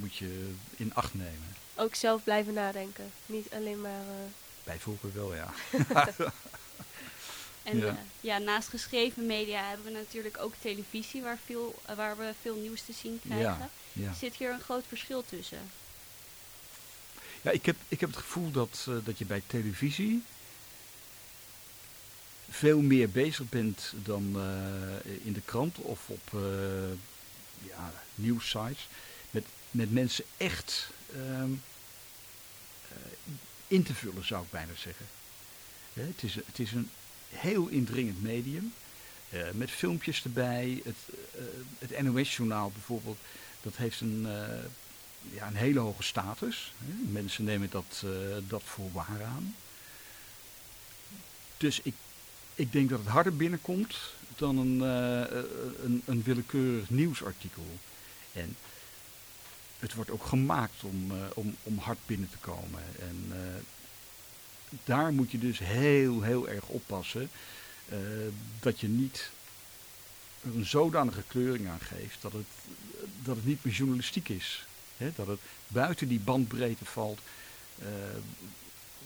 moet 0.00 0.14
je 0.16 0.50
in 0.76 0.94
acht 0.94 1.14
nemen. 1.14 1.56
Ook 1.74 1.94
zelf 1.94 2.22
blijven 2.24 2.52
nadenken. 2.54 3.10
Niet 3.26 3.46
alleen 3.52 3.80
maar... 3.80 4.00
eh, 4.00 4.30
Bij 4.64 4.78
voorkeur 4.78 5.14
wel, 5.14 5.34
ja. 5.34 5.52
En 7.62 7.96
Ja. 8.20 8.38
naast 8.38 8.68
geschreven 8.68 9.26
media 9.26 9.68
hebben 9.68 9.86
we 9.86 9.92
natuurlijk 9.92 10.38
ook 10.40 10.54
televisie 10.60 11.22
waar, 11.22 11.38
veel, 11.46 11.74
waar 11.96 12.16
we 12.16 12.32
veel 12.40 12.54
nieuws 12.56 12.82
te 12.82 12.92
zien 12.92 13.20
krijgen. 13.26 13.44
Ja, 13.58 13.68
ja. 13.92 14.12
Zit 14.14 14.34
hier 14.34 14.50
een 14.50 14.60
groot 14.60 14.84
verschil 14.88 15.24
tussen? 15.28 15.58
Ja, 17.42 17.50
ik 17.50 17.66
heb, 17.66 17.76
ik 17.88 18.00
heb 18.00 18.08
het 18.08 18.18
gevoel 18.18 18.50
dat, 18.50 18.86
eh, 18.88 18.94
dat 19.04 19.18
je 19.18 19.24
bij 19.24 19.42
televisie 19.46 20.22
veel 22.50 22.80
meer 22.80 23.10
bezig 23.10 23.48
bent 23.48 23.92
dan 24.02 24.36
eh, 24.36 25.14
in 25.24 25.32
de 25.32 25.40
krant 25.40 25.76
of 25.76 26.08
op 26.08 26.28
eh 26.34 26.40
ja, 27.66 27.92
nieuwssites. 28.14 28.88
Met, 29.30 29.44
met 29.70 29.92
mensen 29.92 30.24
echt 30.36 30.90
eh, 31.12 31.44
in 33.66 33.82
te 33.82 33.94
vullen, 33.94 34.26
zou 34.26 34.44
ik 34.44 34.50
bijna 34.50 34.72
zeggen. 34.76 35.06
Hè, 35.92 36.02
het, 36.02 36.22
is, 36.22 36.34
het 36.34 36.58
is 36.58 36.72
een 36.72 36.90
heel 37.28 37.68
indringend 37.68 38.22
medium. 38.22 38.74
met 39.52 39.70
filmpjes 39.70 40.24
erbij. 40.24 40.82
Het, 40.84 40.96
het 41.78 42.02
NOS-journaal 42.02 42.70
bijvoorbeeld, 42.70 43.18
dat 43.60 43.76
heeft 43.76 44.00
een, 44.00 44.26
ja, 45.30 45.46
een 45.46 45.54
hele 45.54 45.78
hoge 45.78 46.02
status. 46.02 46.72
Mensen 47.10 47.44
nemen 47.44 47.70
dat, 47.70 48.02
eh, 48.04 48.10
dat 48.48 48.62
voor 48.64 48.92
waar 48.92 49.24
aan. 49.24 49.54
Dus 51.56 51.80
ik, 51.82 51.94
ik 52.54 52.72
denk 52.72 52.90
dat 52.90 52.98
het 52.98 53.08
harder 53.08 53.36
binnenkomt 53.36 53.96
dan 54.36 54.58
een, 54.58 54.82
eh, 54.82 55.42
een, 55.84 56.02
een 56.04 56.22
willekeurig 56.22 56.90
nieuwsartikel. 56.90 57.78
En 58.32 58.56
het 59.82 59.94
wordt 59.94 60.10
ook 60.10 60.24
gemaakt 60.24 60.84
om, 60.84 61.10
eh, 61.10 61.16
om, 61.34 61.56
om 61.62 61.78
hard 61.78 61.98
binnen 62.06 62.30
te 62.30 62.36
komen. 62.36 62.82
En 63.00 63.26
eh, 63.30 63.62
daar 64.84 65.12
moet 65.12 65.30
je 65.30 65.38
dus 65.38 65.58
heel, 65.58 66.22
heel 66.22 66.48
erg 66.48 66.66
oppassen 66.66 67.30
eh, 67.88 67.98
dat 68.60 68.80
je 68.80 68.88
niet 68.88 69.30
een 70.42 70.66
zodanige 70.66 71.22
kleuring 71.26 71.68
aan 71.68 71.80
geeft 71.80 72.22
dat 72.22 72.32
het, 72.32 72.46
dat 73.22 73.36
het 73.36 73.44
niet 73.44 73.64
meer 73.64 73.74
journalistiek 73.74 74.28
is. 74.28 74.64
Dat 74.96 75.26
het 75.26 75.40
buiten 75.66 76.08
die 76.08 76.20
bandbreedte 76.20 76.84
valt 76.84 77.20
eh, 77.78 77.86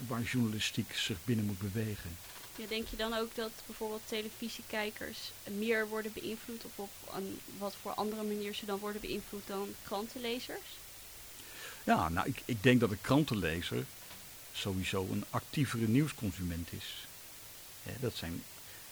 waar 0.06 0.22
journalistiek 0.22 0.92
zich 0.92 1.16
binnen 1.24 1.44
moet 1.44 1.58
bewegen. 1.58 2.16
Ja, 2.56 2.66
denk 2.66 2.88
je 2.88 2.96
dan 2.96 3.14
ook 3.14 3.34
dat 3.34 3.50
bijvoorbeeld 3.66 4.02
televisiekijkers 4.06 5.18
meer 5.44 5.88
worden 5.88 6.12
beïnvloed 6.12 6.64
of 6.64 6.78
op 6.78 6.90
een 7.14 7.40
wat 7.58 7.74
voor 7.82 7.92
andere 7.92 8.22
manier 8.22 8.54
ze 8.54 8.66
dan 8.66 8.78
worden 8.78 9.00
beïnvloed 9.00 9.46
dan 9.46 9.74
krantenlezers? 9.84 10.78
Ja, 11.84 12.08
nou, 12.08 12.28
ik, 12.28 12.42
ik 12.44 12.62
denk 12.62 12.80
dat 12.80 12.90
een 12.90 13.00
krantenlezer 13.00 13.84
sowieso 14.52 15.06
een 15.10 15.24
actievere 15.30 15.88
nieuwsconsument 15.88 16.72
is. 16.72 17.06
Dat 18.00 18.14
zijn 18.14 18.42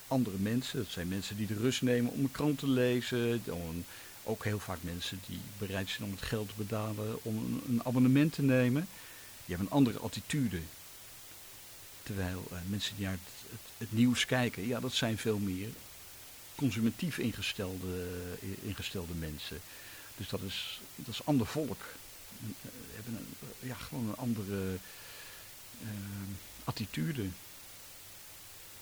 andere 0.07 0.37
mensen, 0.37 0.77
dat 0.77 0.89
zijn 0.89 1.07
mensen 1.07 1.37
die 1.37 1.47
de 1.47 1.53
rust 1.53 1.81
nemen 1.81 2.11
om 2.11 2.19
een 2.19 2.31
krant 2.31 2.59
te 2.59 2.67
lezen. 2.67 3.41
Dan 3.45 3.85
ook 4.25 4.43
heel 4.43 4.59
vaak 4.59 4.77
mensen 4.81 5.21
die 5.27 5.39
bereid 5.57 5.89
zijn 5.89 6.03
om 6.03 6.11
het 6.11 6.21
geld 6.21 6.47
te 6.47 6.53
betalen 6.57 7.23
om 7.23 7.61
een, 7.67 7.81
abonnement 7.83 8.33
te 8.33 8.41
nemen. 8.41 8.87
Die 9.45 9.55
hebben 9.55 9.67
een 9.67 9.77
andere 9.77 9.99
attitude. 9.99 10.59
Terwijl 12.03 12.43
eh, 12.51 12.57
mensen 12.67 12.95
die 12.95 13.05
naar 13.05 13.17
het, 13.77 13.91
nieuws 13.91 14.25
kijken, 14.25 14.67
ja, 14.67 14.79
dat 14.79 14.93
zijn 14.93 15.17
veel 15.17 15.37
meer 15.37 15.69
consumatief 16.55 17.17
ingestelde, 17.17 18.07
eh, 18.41 18.67
ingestelde 18.67 19.13
mensen. 19.13 19.61
Dus 20.17 20.29
dat 20.29 20.41
is, 20.41 20.81
dat 20.95 21.13
is 21.13 21.25
ander 21.25 21.47
volk. 21.47 21.81
Eh, 21.81 22.69
hebben 22.93 23.15
een, 23.15 23.67
ja, 23.67 23.75
gewoon 23.75 24.07
een 24.07 24.17
andere 24.17 24.77
attitude. 26.63 27.27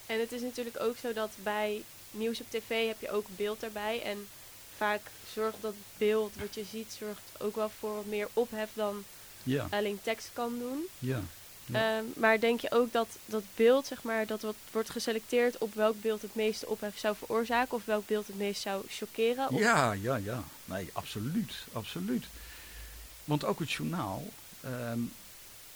En 0.05 0.19
het 0.19 0.31
is 0.31 0.41
natuurlijk 0.41 0.79
ook 0.79 0.97
zo 0.97 1.13
dat 1.13 1.31
bij 1.43 1.83
nieuws 2.12 2.41
op 2.41 2.50
tv 2.50 2.88
heb 2.88 3.01
je 3.01 3.12
ook 3.12 3.27
beeld 3.35 3.63
erbij. 3.63 4.01
En 4.01 4.27
vaak 4.84 5.02
zorgt 5.34 5.58
dat 5.62 5.74
beeld 5.98 6.32
wat 6.36 6.56
je 6.56 6.63
ziet 6.72 6.96
zorgt 7.00 7.22
ook 7.38 7.56
wel 7.56 7.72
voor 7.80 7.96
wat 7.96 8.06
meer 8.06 8.28
ophef 8.34 8.70
dan 8.74 9.04
Ja, 9.44 9.68
alleen 9.70 10.00
tekst 10.04 10.30
kan 10.34 10.58
doen. 10.60 10.84
ja. 11.00 11.22
Ja. 11.66 11.98
Ehm, 11.98 12.06
maar 12.16 12.40
denk 12.40 12.60
je 12.62 12.72
ook 12.72 12.92
dat 12.92 13.08
dat 13.25 13.44
beeld, 13.56 13.88
zeg 13.88 14.04
maar, 14.04 14.25
dat 14.25 14.42
wat 14.42 14.56
wordt 14.72 14.90
geselecteerd 14.90 15.58
op 15.58 15.74
welk 15.74 16.02
beeld 16.02 16.22
het 16.22 16.36
meeste 16.36 16.68
ophef 16.68 16.98
zou 17.00 17.16
veroorzaken 17.16 17.74
of 17.78 17.86
welk 17.86 18.08
beeld 18.08 18.28
het 18.28 18.38
meest 18.38 18.62
zou 18.62 18.84
choqueren? 18.90 19.50
Of- 19.50 19.60
Ja, 19.60 19.92
ja, 19.94 20.16
ja. 20.16 20.44
Nee, 20.66 20.90
absoluut. 20.94 21.54
Absoluut. 21.74 22.25
Want 23.24 23.44
ook 23.44 23.60
het 23.60 23.72
journaal 23.72 24.24
ehm, 24.62 25.00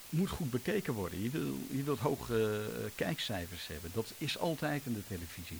moet 0.10 0.30
goed 0.30 0.52
bekeken 0.52 0.94
worden. 0.94 1.24
Je, 1.24 1.30
wil, 1.30 1.58
je 1.72 1.84
wilt 1.84 2.00
hoge 2.00 2.62
eh, 2.78 2.90
kijkcijfers 2.96 3.68
hebben. 3.68 3.92
Dat 3.94 4.12
is 4.18 4.38
altijd 4.38 4.82
in 4.86 4.94
de 4.94 5.08
televisie. 5.08 5.60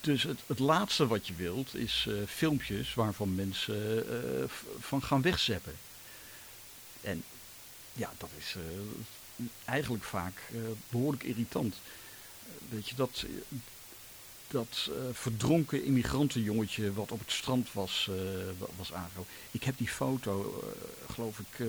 Dus 0.00 0.22
het, 0.22 0.40
het 0.46 0.58
laatste 0.58 1.06
wat 1.06 1.26
je 1.26 1.34
wilt 1.34 1.74
is 1.74 2.06
eh, 2.08 2.14
filmpjes 2.26 2.94
waarvan 2.94 3.34
mensen 3.34 4.08
eh, 4.08 4.44
van 4.80 5.02
gaan 5.02 5.22
wegzeppen. 5.22 5.74
En 7.00 7.22
ja, 7.92 8.12
dat 8.18 8.30
is 8.38 8.54
eh, 8.56 9.44
eigenlijk 9.64 10.04
vaak 10.04 10.38
eh, 10.52 10.58
behoorlijk 10.88 11.22
irritant. 11.22 11.74
Weet 12.68 12.88
je, 12.88 12.94
dat, 12.94 13.24
dat 14.48 14.90
verdronken 15.12 15.84
immigrantenjongetje 15.84 16.92
wat 16.92 17.12
op 17.12 17.18
het 17.18 17.30
strand 17.32 17.72
was, 17.72 18.10
wa- 18.58 18.66
was 18.76 18.92
aangehouden. 18.92 19.32
Ik 19.50 19.62
heb 19.62 19.78
die 19.78 19.88
foto, 19.88 20.64
geloof 21.12 21.38
ik, 21.38 21.66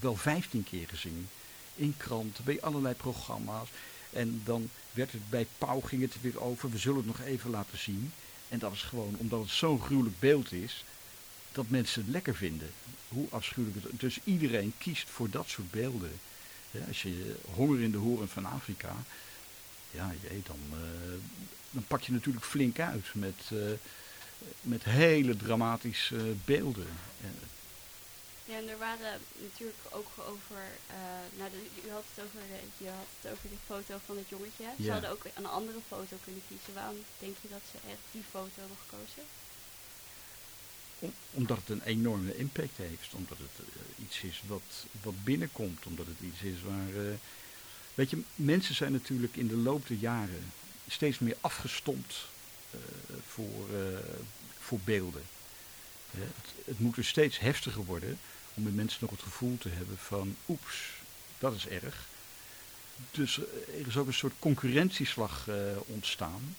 wel 0.00 0.16
vijftien 0.16 0.64
keer 0.64 0.88
gezien. 0.88 1.28
In 1.74 1.94
kranten, 1.96 2.44
bij 2.44 2.60
allerlei 2.60 2.94
programma's. 2.94 3.68
En 4.14 4.42
dan 4.44 4.70
werd 4.92 5.12
het 5.12 5.30
bij 5.30 5.46
Pauw 5.58 5.80
ging 5.80 6.02
het 6.02 6.14
er 6.14 6.20
weer 6.20 6.40
over. 6.40 6.70
We 6.70 6.78
zullen 6.78 6.96
het 6.96 7.06
nog 7.06 7.20
even 7.20 7.50
laten 7.50 7.78
zien. 7.78 8.12
En 8.48 8.58
dat 8.58 8.72
is 8.72 8.82
gewoon 8.82 9.14
omdat 9.18 9.40
het 9.40 9.50
zo'n 9.50 9.80
gruwelijk 9.80 10.18
beeld 10.18 10.52
is. 10.52 10.84
Dat 11.52 11.68
mensen 11.68 12.02
het 12.02 12.10
lekker 12.10 12.34
vinden. 12.34 12.70
Hoe 13.08 13.26
afschuwelijk 13.30 13.82
het 13.82 14.00
Dus 14.00 14.18
iedereen 14.24 14.72
kiest 14.78 15.08
voor 15.08 15.30
dat 15.30 15.48
soort 15.48 15.70
beelden. 15.70 16.12
Als 16.88 17.02
je 17.02 17.36
honger 17.54 17.80
in 17.80 17.90
de 17.90 17.96
horen 17.96 18.28
van 18.28 18.44
Afrika. 18.44 18.96
Ja, 19.90 20.12
jee, 20.22 20.42
dan, 20.46 20.58
eh, 20.70 21.18
dan 21.70 21.84
pak 21.86 22.00
je 22.00 22.12
natuurlijk 22.12 22.44
flink 22.44 22.78
uit 22.78 23.06
met, 23.12 23.40
eh, 23.48 23.58
met 24.60 24.84
hele 24.84 25.36
dramatische 25.36 26.34
beelden. 26.44 26.86
En, 27.20 27.34
Ja, 28.44 28.56
en 28.56 28.68
er 28.68 28.78
waren 28.78 29.20
natuurlijk 29.46 29.78
ook 29.90 30.10
over, 30.18 30.62
eh, 30.86 30.96
nou, 31.38 31.50
de, 31.50 31.88
u 31.88 31.90
had 31.90 32.04
het 32.14 32.24
over, 32.24 32.40
de, 32.48 32.84
je 32.84 32.90
had 32.90 33.06
het 33.20 33.32
over 33.32 33.48
die 33.48 33.58
foto 33.66 34.00
van 34.06 34.16
het 34.16 34.28
jongetje. 34.28 34.64
Ze 34.76 34.82
Ja. 34.82 34.92
hadden 34.92 35.10
ook 35.10 35.24
een 35.34 35.46
andere 35.46 35.78
foto 35.88 36.16
kunnen 36.24 36.42
kiezen. 36.48 36.74
Waarom 36.74 36.96
denk 37.18 37.36
je 37.40 37.48
dat 37.48 37.60
ze 37.70 37.76
echt 37.88 38.04
die 38.12 38.24
foto 38.30 38.54
hebben 38.54 38.76
gekozen? 38.86 39.22
om- 40.98 41.14
omdat 41.30 41.56
het 41.56 41.68
een 41.68 41.82
enorme 41.82 42.36
impact 42.36 42.76
heeft. 42.76 43.14
Omdat 43.14 43.38
het 43.38 43.66
eh, 43.68 44.04
iets 44.04 44.20
is 44.20 44.42
wat, 44.46 44.62
wat 45.02 45.24
binnenkomt. 45.24 45.86
Omdat 45.86 46.06
het 46.06 46.20
iets 46.20 46.40
is 46.42 46.62
waar. 46.62 47.06
eh, 47.06 47.14
weet 47.94 48.10
je, 48.10 48.22
mensen 48.34 48.74
zijn 48.74 48.92
natuurlijk 48.92 49.36
in 49.36 49.48
de 49.48 49.56
loop 49.56 49.86
der 49.88 49.96
jaren 49.96 50.52
steeds 50.88 51.18
meer 51.18 51.36
afgestompt 51.40 52.14
voor, 53.28 53.68
voor 54.60 54.78
beelden. 54.84 55.22
Het, 56.10 56.66
het 56.66 56.78
moet 56.80 56.94
dus 56.94 57.08
steeds 57.08 57.38
heftiger 57.38 57.84
worden 57.84 58.18
om 58.54 58.62
bij 58.62 58.72
mensen 58.72 58.98
nog 59.00 59.10
het 59.10 59.22
gevoel 59.22 59.58
te 59.58 59.68
hebben 59.68 59.98
van 59.98 60.36
oeps, 60.48 60.76
dat 61.38 61.54
is 61.54 61.68
erg. 61.68 62.06
Dus 63.10 63.38
eh, 63.38 63.80
er 63.80 63.86
is 63.86 63.96
ook 63.96 64.06
een 64.06 64.14
soort 64.14 64.34
concurrentieslag 64.38 65.48
eh, 65.48 65.54
ontstaan, 65.86 66.56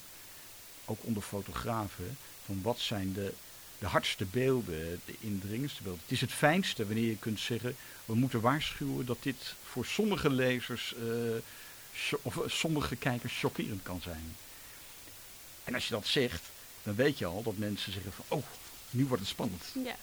ook 0.86 1.00
onder 1.02 1.24
fotografen, 1.24 2.18
van 2.46 2.62
wat 2.62 2.80
zijn 2.80 3.14
de, 3.14 3.34
de 3.80 3.86
hardste 3.86 4.25
beelden, 4.25 5.02
de 5.06 5.16
indringendste 5.20 5.84
beelden. 5.84 6.02
Het 6.02 6.12
is 6.12 6.22
het 6.22 6.32
fijnste 6.32 6.86
wanneer 6.86 7.10
je 7.10 7.18
kunt 7.18 7.40
zeggen, 7.40 7.75
we 8.06 8.16
moeten 8.16 8.42
waarschuwen 8.42 9.06
dat 9.06 9.24
dit 9.24 9.56
voor 9.64 9.86
sommige 9.86 10.30
lezers 10.30 10.94
eh, 10.96 12.18
of 12.22 12.40
sommige 12.46 12.96
kijkers 12.96 13.40
chockerend 13.40 13.84
kan 13.84 14.02
zijn. 14.02 14.36
En 15.64 15.74
als 15.74 15.88
je 15.88 15.94
dat 15.94 16.08
zegt, 16.08 16.44
dan 16.84 16.96
weet 16.96 17.18
je 17.18 17.25
al 17.25 17.44
dat 17.44 17.58
mensen 17.58 17.92
zeggen 17.92 18.12
van, 18.12 18.25
oh, 18.28 18.44
nu 18.90 19.06
wordt 19.06 19.22
het 19.22 19.32
spannend. 19.32 19.64
Ja. 19.84 19.96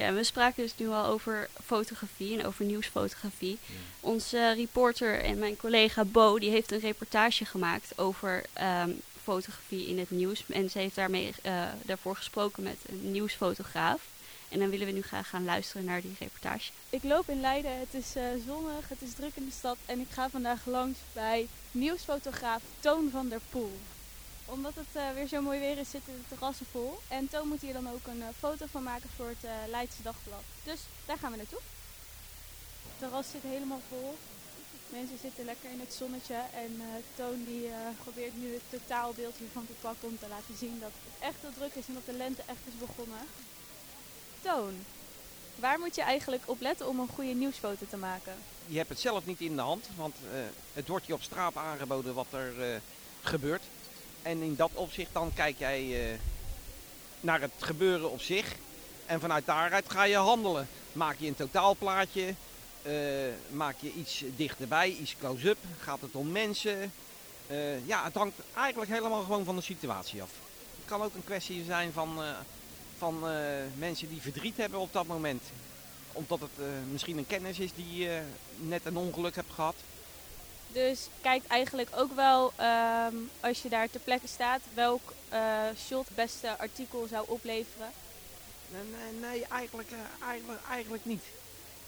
Ja, 0.00 0.12
we 0.12 0.24
spraken 0.24 0.62
dus 0.62 0.76
nu 0.76 0.88
al 0.88 1.04
over 1.04 1.48
fotografie 1.64 2.38
en 2.38 2.46
over 2.46 2.64
nieuwsfotografie. 2.64 3.58
Onze 4.00 4.52
reporter 4.52 5.20
en 5.20 5.38
mijn 5.38 5.56
collega 5.56 6.04
Bo, 6.04 6.38
die 6.38 6.50
heeft 6.50 6.72
een 6.72 6.80
reportage 6.80 7.44
gemaakt 7.44 7.98
over 7.98 8.44
ehm, 8.52 8.90
fotografie 9.22 9.86
in 9.86 9.98
het 9.98 10.10
nieuws. 10.10 10.44
En 10.48 10.70
ze 10.70 10.78
heeft 10.78 10.94
daarmee, 10.94 11.32
eh, 11.42 11.62
daarvoor 11.82 12.16
gesproken 12.16 12.62
met 12.62 12.76
een 12.88 13.10
nieuwsfotograaf. 13.10 14.00
En 14.48 14.58
dan 14.58 14.70
willen 14.70 14.86
we 14.86 14.92
nu 14.92 15.02
graag 15.02 15.28
gaan 15.28 15.44
luisteren 15.44 15.84
naar 15.84 16.00
die 16.00 16.16
reportage. 16.18 16.70
Ik 16.90 17.02
loop 17.02 17.28
in 17.28 17.40
Leiden, 17.40 17.78
het 17.78 17.94
is 17.94 18.16
eh, 18.16 18.24
zonnig, 18.46 18.88
het 18.88 19.02
is 19.02 19.12
druk 19.12 19.32
in 19.34 19.44
de 19.44 19.52
stad 19.52 19.76
en 19.86 20.00
ik 20.00 20.08
ga 20.10 20.30
vandaag 20.30 20.66
langs 20.66 20.98
bij 21.12 21.46
nieuwsfotograaf 21.70 22.62
Toon 22.80 23.10
van 23.10 23.28
der 23.28 23.40
Poel. 23.50 23.78
Omdat 24.50 24.74
het 24.74 24.92
eh, 24.92 25.10
weer 25.14 25.26
zo 25.26 25.40
mooi 25.40 25.58
weer 25.58 25.78
is, 25.78 25.90
zitten 25.90 26.12
de 26.12 26.28
terrassen 26.28 26.66
vol. 26.70 26.98
En 27.08 27.28
Toon 27.28 27.48
moet 27.48 27.60
hier 27.60 27.72
dan 27.72 27.88
ook 27.88 28.06
een 28.06 28.22
eh, 28.22 28.28
foto 28.38 28.66
van 28.70 28.82
maken 28.82 29.10
voor 29.16 29.28
het 29.28 29.44
eh, 29.44 29.50
Leidse 29.68 30.02
Dagblad. 30.02 30.42
Dus 30.64 30.80
daar 31.06 31.18
gaan 31.18 31.30
we 31.30 31.36
naartoe. 31.36 31.58
Het 32.82 32.98
terras 32.98 33.30
zit 33.30 33.42
helemaal 33.42 33.80
vol. 33.88 34.16
Mensen 34.88 35.18
zitten 35.22 35.44
lekker 35.44 35.70
in 35.70 35.80
het 35.80 35.94
zonnetje 35.94 36.34
en 36.34 36.82
Toon 37.16 37.44
die 37.44 37.70
probeert 38.02 38.36
nu 38.36 38.52
het 38.52 38.62
totaalbeeld 38.70 39.36
hiervan 39.38 39.66
te 39.66 39.72
pakken 39.80 40.08
om 40.08 40.18
te 40.18 40.28
laten 40.28 40.56
zien 40.58 40.78
dat 40.80 40.90
het 40.90 41.28
echt 41.28 41.40
heel 41.40 41.52
druk 41.56 41.74
is 41.74 41.86
en 41.86 41.94
dat 41.94 42.06
de 42.06 42.12
lente 42.12 42.42
echt 42.46 42.64
is 42.66 42.78
begonnen. 42.86 43.26
Toon, 44.42 44.74
Waar 45.54 45.78
moet 45.78 45.94
je 45.94 46.02
eigenlijk 46.02 46.42
op 46.46 46.60
letten 46.60 46.88
om 46.88 47.00
een 47.00 47.08
goede 47.14 47.34
nieuwsfoto 47.34 47.86
te 47.90 47.96
maken? 47.96 48.34
Je 48.66 48.76
hebt 48.76 48.88
het 48.88 49.00
zelf 49.00 49.26
niet 49.26 49.40
in 49.40 49.56
de 49.56 49.62
hand, 49.62 49.88
want 49.96 50.14
het 50.72 50.88
wordt 50.88 51.06
je 51.06 51.14
op 51.14 51.22
straat 51.22 51.56
aangeboden 51.56 52.14
wat 52.14 52.32
er 52.32 52.80
gebeurt. 53.22 53.62
En 54.22 54.42
in 54.42 54.56
dat 54.56 54.70
opzicht 54.74 55.12
dan 55.12 55.32
kijk 55.34 55.58
jij 55.58 56.10
eh, 56.10 56.18
naar 57.20 57.40
het 57.40 57.50
gebeuren 57.58 58.10
op 58.10 58.20
zich. 58.20 58.54
En 59.06 59.20
vanuit 59.20 59.46
daaruit 59.46 59.90
ga 59.90 60.02
je 60.02 60.16
handelen. 60.16 60.68
Maak 60.92 61.16
je 61.18 61.26
een 61.26 61.36
totaalplaatje, 61.36 62.34
eh, 62.82 62.92
maak 63.50 63.76
je 63.80 63.92
iets 63.92 64.24
dichterbij, 64.36 64.88
iets 64.90 65.16
close-up. 65.18 65.58
Gaat 65.78 66.00
het 66.00 66.14
om 66.14 66.32
mensen? 66.32 66.92
Eh, 67.46 67.86
ja, 67.86 68.04
het 68.04 68.14
hangt 68.14 68.36
eigenlijk 68.54 68.90
helemaal 68.90 69.22
gewoon 69.22 69.44
van 69.44 69.56
de 69.56 69.62
situatie 69.62 70.22
af. 70.22 70.30
Het 70.76 70.84
kan 70.84 71.02
ook 71.02 71.14
een 71.14 71.24
kwestie 71.24 71.64
zijn 71.64 71.92
van, 71.92 72.20
van 72.98 73.24
mensen 73.78 74.08
die 74.08 74.20
verdriet 74.20 74.56
hebben 74.56 74.78
op 74.78 74.92
dat 74.92 75.06
moment 75.06 75.42
omdat 76.12 76.40
het 76.40 76.66
misschien 76.90 77.18
een 77.18 77.26
kennis 77.26 77.58
is 77.58 77.70
die 77.74 78.08
net 78.56 78.84
een 78.84 78.96
ongeluk 78.96 79.34
hebt 79.34 79.52
gehad. 79.52 79.74
Dus 80.72 81.08
kijk 81.20 81.46
eigenlijk 81.46 81.88
ook 81.96 82.12
wel, 82.14 82.52
ehm, 82.56 83.14
als 83.40 83.62
je 83.62 83.68
daar 83.68 83.90
ter 83.90 84.00
plekke 84.00 84.26
staat, 84.26 84.60
welk 84.74 85.12
eh, 85.28 85.64
shot 85.86 86.06
het 86.06 86.16
beste 86.16 86.58
artikel 86.58 87.06
zou 87.10 87.24
opleveren. 87.28 87.90
Nee, 88.68 89.12
nee, 89.20 89.44
eh, 89.44 89.50
eigenlijk, 89.50 89.88
eigenlijk 90.70 91.04
niet. 91.04 91.22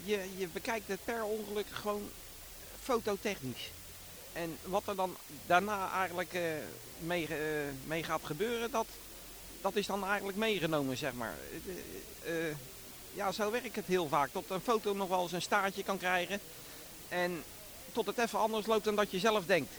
Je, 0.04 0.28
je 0.36 0.48
bekijkt 0.48 0.88
het 0.88 1.04
per 1.04 1.24
ongeluk 1.24 1.66
gewoon 1.70 2.10
fototechnisch. 2.82 3.70
En 4.32 4.58
wat 4.62 4.86
er 4.86 4.96
dan 4.96 5.16
daarna 5.46 5.92
eigenlijk 5.92 6.34
eh, 6.34 6.42
mee, 6.98 7.28
mee 7.84 8.02
gaat 8.02 8.24
gebeuren, 8.24 8.70
dat, 8.70 8.86
dat 9.60 9.76
is 9.76 9.86
dan 9.86 10.04
eigenlijk 10.06 10.38
meegenomen, 10.38 10.96
zeg 10.96 11.12
maar. 11.12 11.34
Ja, 13.14 13.32
zo 13.32 13.50
werkt 13.50 13.76
het 13.76 13.86
heel 13.86 14.08
vaak. 14.08 14.30
Tot 14.32 14.50
een 14.50 14.60
foto 14.60 14.94
nog 14.94 15.08
wel 15.08 15.22
eens 15.22 15.32
een 15.32 15.42
staartje 15.42 15.82
kan 15.82 15.98
krijgen. 15.98 16.40
En 17.08 17.44
tot 17.92 18.06
het 18.06 18.18
even 18.18 18.38
anders 18.38 18.66
loopt 18.66 18.84
dan 18.84 18.96
dat 18.96 19.10
je 19.10 19.18
zelf 19.18 19.46
denkt. 19.46 19.72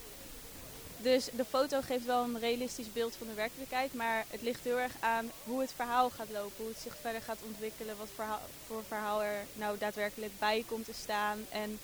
Dus 0.98 1.30
de 1.36 1.46
foto 1.46 1.82
geeft 1.82 2.06
wel 2.06 2.24
een 2.24 2.40
realistisch 2.40 2.94
beeld 2.94 3.16
van 3.16 3.28
de 3.28 3.34
werkelijkheid, 3.34 3.94
maar 3.94 4.26
het 4.30 4.42
ligt 4.42 4.64
heel 4.64 4.80
erg 4.80 4.92
aan 5.00 5.32
hoe 5.44 5.62
het 5.62 5.72
verhaal 5.76 6.10
gaat 6.10 6.30
lopen, 6.32 6.54
hoe 6.58 6.68
het 6.68 6.82
zich 6.84 6.96
verder 7.02 7.22
gaat 7.22 7.38
ontwikkelen, 7.46 7.98
wat 7.98 8.08
verhaal, 8.16 8.42
voor 8.68 8.84
verhaal 8.88 9.24
er 9.24 9.46
nou 9.54 9.78
daadwerkelijk 9.78 10.32
bij 10.40 10.64
komt 10.68 10.86
te 10.86 10.94
staan 10.94 11.46
en 11.50 11.80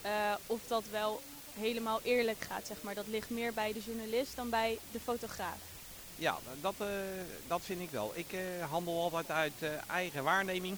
eh, 0.00 0.10
of 0.46 0.60
dat 0.66 0.84
wel 0.90 1.20
helemaal 1.54 2.00
eerlijk 2.02 2.44
gaat, 2.48 2.66
zeg 2.66 2.82
maar. 2.82 2.94
Dat 2.94 3.06
ligt 3.08 3.30
meer 3.30 3.52
bij 3.52 3.72
de 3.72 3.80
journalist 3.86 4.36
dan 4.36 4.50
bij 4.50 4.78
de 4.92 5.00
fotograaf. 5.00 5.58
Ja, 6.16 6.38
dat, 6.60 6.74
eh, 6.78 6.86
dat 7.46 7.60
vind 7.62 7.80
ik 7.80 7.90
wel. 7.90 8.12
Ik 8.14 8.32
eh, 8.32 8.40
handel 8.70 9.02
altijd 9.02 9.30
uit 9.30 9.52
eh, 9.58 9.70
eigen 9.88 10.24
waarneming. 10.24 10.76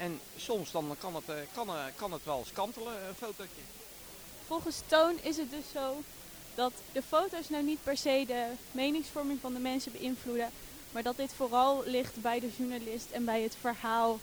En 0.00 0.20
soms 0.36 0.70
dan 0.70 0.96
kan 0.98 1.14
het, 1.14 1.28
eh, 1.28 1.34
kan, 1.54 1.68
eh, 1.68 1.84
kan 1.96 2.12
het 2.12 2.24
wel 2.24 2.38
eens 2.38 2.52
kantelen, 2.52 3.08
een 3.08 3.14
fotootje. 3.14 3.62
Volgens 4.50 4.80
Toon 4.86 5.18
is 5.22 5.36
het 5.36 5.50
dus 5.50 5.64
zo 5.72 6.02
dat 6.54 6.72
de 6.92 7.02
foto's 7.02 7.48
nou 7.48 7.64
niet 7.64 7.82
per 7.82 7.96
se 7.96 8.24
de 8.26 8.44
meningsvorming 8.72 9.40
van 9.40 9.52
de 9.52 9.58
mensen 9.58 9.92
beïnvloeden, 9.92 10.50
maar 10.92 11.02
dat 11.02 11.16
dit 11.16 11.32
vooral 11.36 11.82
ligt 11.86 12.20
bij 12.20 12.40
de 12.40 12.50
journalist 12.56 13.10
en 13.10 13.24
bij 13.24 13.42
het 13.42 13.56
verhaal 13.60 14.18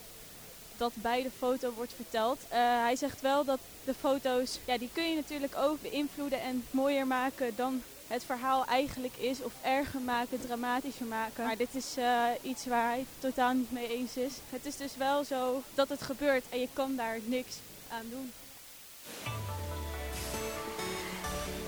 dat 0.77 0.91
bij 0.95 1.23
de 1.23 1.31
foto 1.37 1.71
wordt 1.71 1.93
verteld. 1.93 2.39
Eh, 2.49 2.59
hij 2.59 2.95
zegt 2.95 3.21
wel 3.21 3.43
dat 3.43 3.59
de 3.83 3.93
foto's, 3.93 4.59
ja, 4.65 4.77
die 4.77 4.89
kun 4.93 5.09
je 5.09 5.15
natuurlijk 5.15 5.55
ook 5.55 5.81
beïnvloeden 5.81 6.41
en 6.41 6.65
mooier 6.71 7.07
maken 7.07 7.55
dan 7.55 7.81
het 8.07 8.23
verhaal 8.23 8.65
eigenlijk 8.65 9.15
is, 9.17 9.41
of 9.41 9.53
erger 9.61 9.99
maken, 10.01 10.41
dramatischer 10.41 11.05
maken. 11.05 11.45
Maar 11.45 11.57
dit 11.57 11.75
is 11.75 11.97
eh, 11.97 12.25
iets 12.41 12.65
waar 12.65 12.87
hij 12.87 13.05
totaal 13.19 13.53
niet 13.53 13.71
mee 13.71 13.87
eens 13.87 14.17
is. 14.17 14.33
Het 14.49 14.65
is 14.65 14.77
dus 14.77 14.95
wel 14.97 15.23
zo 15.23 15.61
dat 15.73 15.89
het 15.89 16.01
gebeurt 16.01 16.43
en 16.49 16.59
je 16.59 16.67
kan 16.73 16.95
daar 16.95 17.19
niks 17.25 17.55
aan 17.89 18.05
doen. 18.09 18.31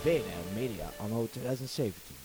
BNR 0.04 0.54
Media 0.56 0.92
anno 0.98 1.28
2017. 1.32 2.16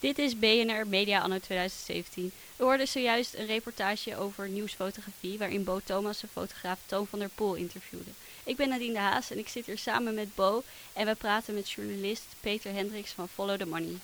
Dit 0.00 0.18
is 0.18 0.38
BNR 0.38 0.86
Media 0.86 1.20
anno 1.20 1.38
2017. 1.38 2.32
We 2.56 2.64
hoorden 2.64 2.88
zojuist 2.88 3.34
een 3.34 3.46
reportage 3.46 4.16
over 4.16 4.48
nieuwsfotografie... 4.48 5.38
waarin 5.38 5.64
Bo 5.64 5.80
Thomas 5.84 6.20
de 6.20 6.26
fotograaf 6.32 6.78
Toon 6.86 7.06
van 7.06 7.18
der 7.18 7.28
Poel 7.28 7.54
interviewde. 7.54 8.10
Ik 8.44 8.56
ben 8.56 8.68
Nadine 8.68 8.92
de 8.92 8.98
Haas 8.98 9.30
en 9.30 9.38
ik 9.38 9.48
zit 9.48 9.66
hier 9.66 9.78
samen 9.78 10.14
met 10.14 10.34
Bo... 10.34 10.62
en 10.92 11.06
we 11.06 11.14
praten 11.14 11.54
met 11.54 11.70
journalist 11.70 12.24
Peter 12.40 12.72
Hendricks 12.72 13.10
van 13.10 13.28
Follow 13.28 13.58
the 13.58 13.66
Money. 13.66 13.96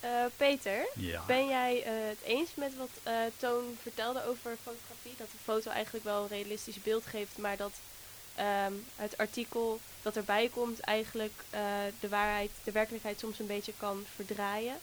Eh, 0.00 0.10
Peter, 0.36 0.86
Ja. 0.94 1.22
ben 1.26 1.46
jij 1.48 1.82
eh, 1.82 1.92
het 2.08 2.18
eens 2.24 2.50
met 2.54 2.76
wat 2.76 2.90
eh, 3.02 3.14
Toon 3.36 3.76
vertelde 3.82 4.26
over 4.26 4.56
fotografie? 4.62 5.14
Dat 5.16 5.30
de 5.30 5.38
foto 5.44 5.70
eigenlijk 5.70 6.04
wel 6.04 6.22
een 6.22 6.28
realistisch 6.28 6.82
beeld 6.82 7.06
geeft, 7.06 7.38
maar 7.38 7.56
dat 7.56 7.72
ehm, 8.34 8.72
het 8.96 9.18
artikel 9.18 9.80
dat 10.02 10.16
erbij 10.16 10.48
komt 10.48 10.80
eigenlijk 10.80 11.32
eh, 11.50 11.60
de 12.00 12.08
waarheid, 12.08 12.50
de 12.64 12.72
werkelijkheid 12.72 13.18
soms 13.18 13.38
een 13.38 13.46
beetje 13.46 13.72
kan 13.76 14.04
verdraaien? 14.14 14.76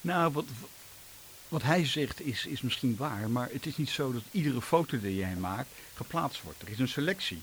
Nou, 0.00 0.32
wat, 0.32 0.44
wat 1.48 1.62
hij 1.62 1.86
zegt 1.86 2.20
is, 2.20 2.46
is 2.46 2.60
misschien 2.60 2.96
waar, 2.96 3.30
maar 3.30 3.48
het 3.52 3.66
is 3.66 3.76
niet 3.76 3.90
zo 3.90 4.12
dat 4.12 4.22
iedere 4.30 4.62
foto 4.62 5.00
die 5.00 5.16
jij 5.16 5.34
maakt 5.34 5.68
geplaatst 5.94 6.42
wordt. 6.42 6.62
Er 6.62 6.68
is 6.68 6.78
een 6.78 6.88
selectie. 6.88 7.42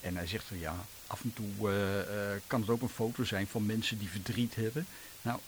En 0.00 0.16
hij 0.16 0.26
zegt 0.26 0.44
van 0.44 0.58
ja, 0.58 0.76
af 1.06 1.22
en 1.22 1.32
toe 1.32 1.70
eh, 1.70 2.00
eh, 2.00 2.40
kan 2.46 2.60
het 2.60 2.70
ook 2.70 2.82
een 2.82 2.88
foto 2.88 3.24
zijn 3.24 3.46
van 3.46 3.66
mensen 3.66 3.98
die 3.98 4.08
verdriet 4.08 4.54
hebben. 4.54 4.86
Nou, 5.22 5.40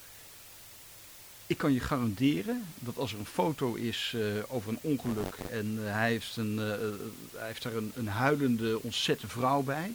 ik 1.46 1.58
kan 1.58 1.72
je 1.72 1.80
garanderen 1.80 2.66
dat 2.78 2.98
als 2.98 3.12
er 3.12 3.18
een 3.18 3.26
foto 3.26 3.74
is 3.74 4.12
eh, 4.14 4.22
over 4.48 4.68
een 4.70 4.78
ongeluk 4.80 5.34
en 5.50 5.78
eh, 5.86 5.92
hij, 5.92 6.10
heeft 6.10 6.36
een, 6.36 6.58
eh, 6.58 7.38
hij 7.38 7.46
heeft 7.46 7.62
daar 7.62 7.74
een, 7.74 7.92
een 7.94 8.08
huilende, 8.08 8.82
ontzette 8.82 9.28
vrouw 9.28 9.62
bij, 9.62 9.94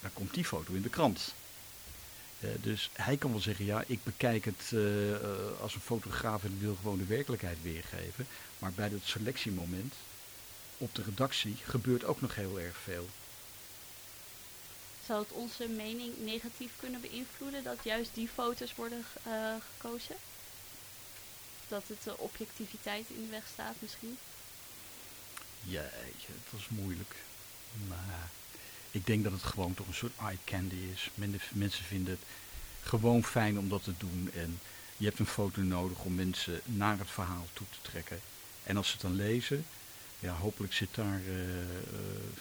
dan 0.00 0.12
komt 0.12 0.34
die 0.34 0.44
foto 0.44 0.72
in 0.72 0.82
de 0.82 0.88
krant. 0.88 1.34
Dus 2.60 2.90
hij 2.92 3.16
kan 3.16 3.30
wel 3.30 3.40
zeggen, 3.40 3.64
ja, 3.64 3.84
ik 3.86 4.04
bekijk 4.04 4.44
het 4.44 4.74
als 5.60 5.74
een 5.74 5.80
fotograaf 5.80 6.44
en 6.44 6.58
wil 6.60 6.74
gewoon 6.74 6.98
de 6.98 7.04
werkelijkheid 7.04 7.56
weergeven. 7.62 8.26
Maar 8.58 8.72
bij 8.72 8.88
dat 8.88 9.00
selectiemoment 9.02 9.94
op 10.78 10.94
de 10.94 11.02
redactie 11.02 11.56
gebeurt 11.64 12.04
ook 12.04 12.20
nog 12.20 12.34
heel 12.34 12.60
erg 12.60 12.76
veel. 12.76 13.08
Zou 15.06 15.22
het 15.22 15.32
onze 15.32 15.68
mening 15.68 16.12
negatief 16.24 16.72
kunnen 16.76 17.00
beïnvloeden 17.00 17.62
dat 17.62 17.78
juist 17.82 18.10
die 18.14 18.28
foto's 18.28 18.74
worden 18.74 19.04
gekozen? 19.72 20.16
Dat 21.68 21.82
het 21.86 22.02
de 22.02 22.18
objectiviteit 22.18 23.06
in 23.08 23.22
de 23.24 23.30
weg 23.30 23.44
staat 23.52 23.74
misschien? 23.78 24.18
Jeetje, 25.60 26.32
dat 26.50 26.60
is 26.60 26.68
moeilijk. 26.68 27.14
Maar 27.88 28.30
ik 28.90 29.06
denk 29.06 29.24
dat 29.24 29.32
het 29.32 29.42
gewoon 29.42 29.74
toch 29.74 29.86
een 29.86 29.94
soort 29.94 30.16
eye 30.20 30.38
candy 30.44 30.76
is. 30.92 31.10
Men- 31.14 31.40
mensen 31.52 31.84
vinden 31.84 32.12
het 32.12 32.22
gewoon 32.88 33.24
fijn 33.24 33.58
om 33.58 33.68
dat 33.68 33.84
te 33.84 33.94
doen. 33.98 34.30
En 34.34 34.60
je 34.96 35.04
hebt 35.06 35.18
een 35.18 35.26
foto 35.26 35.60
nodig 35.60 35.98
om 36.04 36.14
mensen 36.14 36.60
naar 36.64 36.98
het 36.98 37.10
verhaal 37.10 37.46
toe 37.52 37.66
te 37.70 37.90
trekken. 37.90 38.20
En 38.62 38.76
als 38.76 38.86
ze 38.86 38.92
het 38.92 39.02
dan 39.02 39.14
lezen, 39.14 39.66
ja, 40.18 40.32
hopelijk 40.32 40.72
zit 40.72 40.94
daar 40.94 41.20
eh, 41.26 41.60
eh, 41.60 41.66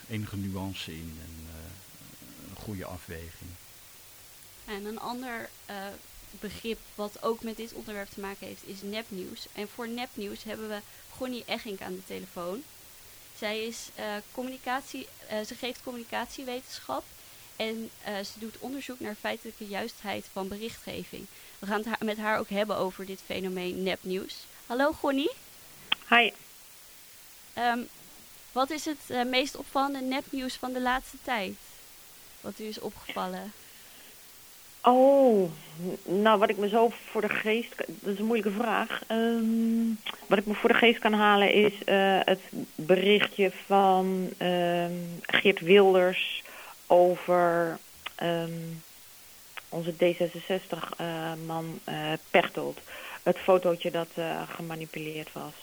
enige 0.10 0.38
nuance 0.38 0.92
in 0.92 1.20
en 1.22 1.48
eh, 1.50 2.50
een 2.50 2.56
goede 2.56 2.86
afweging. 2.86 3.52
En 4.66 4.86
een 4.86 5.00
ander 5.00 5.50
begrip 6.40 6.80
wat 6.96 7.24
ook 7.24 7.42
met 7.42 7.58
dit 7.58 7.74
onderwerp 7.74 8.10
te 8.10 8.20
maken 8.20 8.48
heeft 8.48 8.68
is 8.68 8.82
nepnieuws. 8.82 9.46
En 9.54 9.68
voor 9.68 9.88
nepnieuws 9.88 10.44
hebben 10.44 10.70
we 10.70 10.80
Gonnie 11.12 11.44
Eggink 11.46 11.82
aan 11.82 11.96
de 11.96 12.06
telefoon. 12.06 12.64
Zij 13.38 13.66
is 13.66 13.90
eh, 13.96 14.06
communicatie, 14.32 15.08
eh, 15.28 15.42
ze 15.42 15.56
geeft 15.56 15.84
communicatiewetenschap 15.84 17.04
en 17.56 17.90
eh, 18.04 18.14
ze 18.16 18.40
doet 18.40 18.58
onderzoek 18.60 19.00
naar 19.00 19.16
feitelijke 19.16 19.66
juistheid 19.66 20.26
van 20.32 20.48
berichtgeving. 20.48 21.26
We 21.60 21.66
gaan 21.66 21.84
het 21.84 22.02
met 22.02 22.18
haar 22.18 22.40
ook 22.40 22.50
hebben 22.50 22.78
over 22.78 23.06
dit 23.06 23.20
fenomeen 23.26 23.84
nepnieuws. 23.84 24.36
Hallo 24.66 24.92
Gonnie. 24.92 25.32
Hi. 26.10 26.32
Ehm, 27.54 27.80
wat 28.52 28.70
is 28.70 28.86
het 28.86 29.28
meest 29.28 29.56
opvallende 29.56 30.02
nepnieuws 30.02 30.54
van 30.54 30.74
de 30.74 30.82
laatste 30.82 31.18
tijd? 31.24 31.56
Wat 32.42 32.60
u 32.60 32.64
is 32.64 32.80
opgevallen? 32.80 33.54
Oh, 34.86 35.52
nou 36.04 36.40
wat 36.40 36.50
ik 36.50 36.58
me 36.58 36.68
zo 36.68 36.92
voor 37.06 37.22
de 37.22 37.30
geest, 37.30 37.78
dat 37.78 38.14
is 38.14 38.20
een 38.20 38.26
moeilijke 38.26 38.60
vraag. 38.60 39.02
Ehm, 39.08 39.90
wat 40.28 40.38
ik 40.38 40.46
me 40.46 40.54
voor 40.54 40.70
de 40.70 40.76
geest 40.76 41.00
kan 41.00 41.14
halen 41.14 41.54
is 41.54 41.84
eh, 41.84 42.20
het 42.24 42.40
berichtje 42.76 43.52
van 43.66 44.30
ehm, 44.38 44.92
Geert 45.22 45.60
Wilders 45.60 46.44
over 46.88 47.78
ehm, 48.16 48.52
onze 49.70 49.94
D66-man 49.94 51.80
eh 51.84 52.14
Pechtold. 52.32 52.80
Het 53.24 53.38
fotootje 53.38 53.92
dat 53.92 54.10
eh, 54.14 54.42
gemanipuleerd 54.50 55.34
was. 55.34 55.54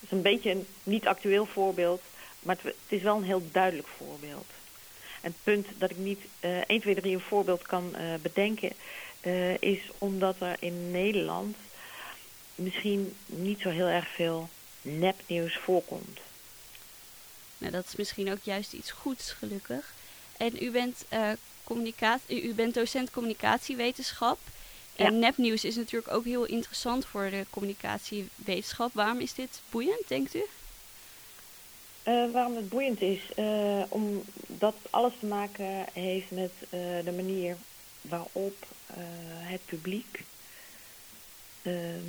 Het 0.00 0.10
is 0.10 0.10
een 0.10 0.22
beetje 0.22 0.50
een 0.50 0.66
niet 0.82 1.06
actueel 1.06 1.46
voorbeeld, 1.46 2.02
maar 2.40 2.56
het, 2.56 2.64
het 2.64 2.98
is 2.98 3.02
wel 3.02 3.16
een 3.16 3.24
heel 3.24 3.42
duidelijk 3.52 3.88
voorbeeld. 3.88 4.46
En 5.22 5.30
het 5.30 5.42
punt 5.44 5.66
dat 5.78 5.90
ik 5.90 5.96
niet 5.96 6.20
eh 6.40 6.60
1, 6.66 6.80
2, 6.80 6.94
3 6.94 7.14
een 7.14 7.20
voorbeeld 7.20 7.62
kan 7.62 7.94
eh, 7.94 8.04
bedenken, 8.22 8.70
eh, 9.20 9.62
is 9.62 9.78
omdat 9.98 10.36
er 10.40 10.56
in 10.58 10.90
Nederland 10.90 11.56
misschien 12.54 13.14
niet 13.26 13.60
zo 13.60 13.68
heel 13.68 13.86
erg 13.86 14.08
veel 14.08 14.48
nepnieuws 14.82 15.56
voorkomt. 15.56 16.18
Nou, 17.58 17.72
dat 17.72 17.84
is 17.86 17.96
misschien 17.96 18.32
ook 18.32 18.42
juist 18.42 18.72
iets 18.72 18.90
goeds, 18.90 19.30
gelukkig. 19.32 19.92
En 20.36 20.62
u 20.64 20.70
bent, 20.70 21.04
eh, 21.08 21.30
communicatie, 21.64 22.42
u 22.42 22.54
bent 22.54 22.74
docent 22.74 23.10
communicatiewetenschap. 23.10 24.38
En 24.96 25.12
Ja. 25.12 25.18
nepnieuws 25.18 25.64
is 25.64 25.76
natuurlijk 25.76 26.12
ook 26.12 26.24
heel 26.24 26.44
interessant 26.44 27.06
voor 27.06 27.30
de 27.30 27.46
communicatiewetenschap. 27.50 28.90
Waarom 28.94 29.20
is 29.20 29.34
dit 29.34 29.60
boeiend, 29.70 30.08
denkt 30.08 30.34
u? 30.34 30.42
Eh, 32.02 32.30
waarom 32.32 32.56
het 32.56 32.68
boeiend 32.68 33.00
is? 33.00 33.20
Eh, 33.34 33.82
omdat 33.88 34.74
alles 34.90 35.12
te 35.20 35.26
maken 35.26 35.86
heeft 35.92 36.30
met 36.30 36.52
eh, 36.70 36.80
de 37.04 37.12
manier 37.16 37.56
waarop 38.00 38.66
het 39.42 39.60
publiek 39.64 40.24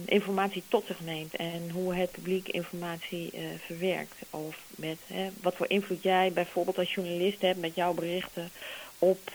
informatie 0.05 0.63
tot 0.67 0.85
zich 0.85 0.99
neemt 0.99 1.35
en 1.35 1.69
hoe 1.69 1.95
het 1.95 2.11
publiek 2.11 2.47
informatie 2.49 3.33
verwerkt. 3.65 4.15
Of 4.29 4.57
met 4.69 4.97
hè, 5.07 5.29
wat 5.41 5.55
voor 5.55 5.69
invloed 5.69 6.03
jij 6.03 6.31
bijvoorbeeld 6.33 6.77
als 6.77 6.93
journalist 6.93 7.41
hebt 7.41 7.59
met 7.59 7.75
jouw 7.75 7.93
berichten 7.93 8.51
op 8.99 9.31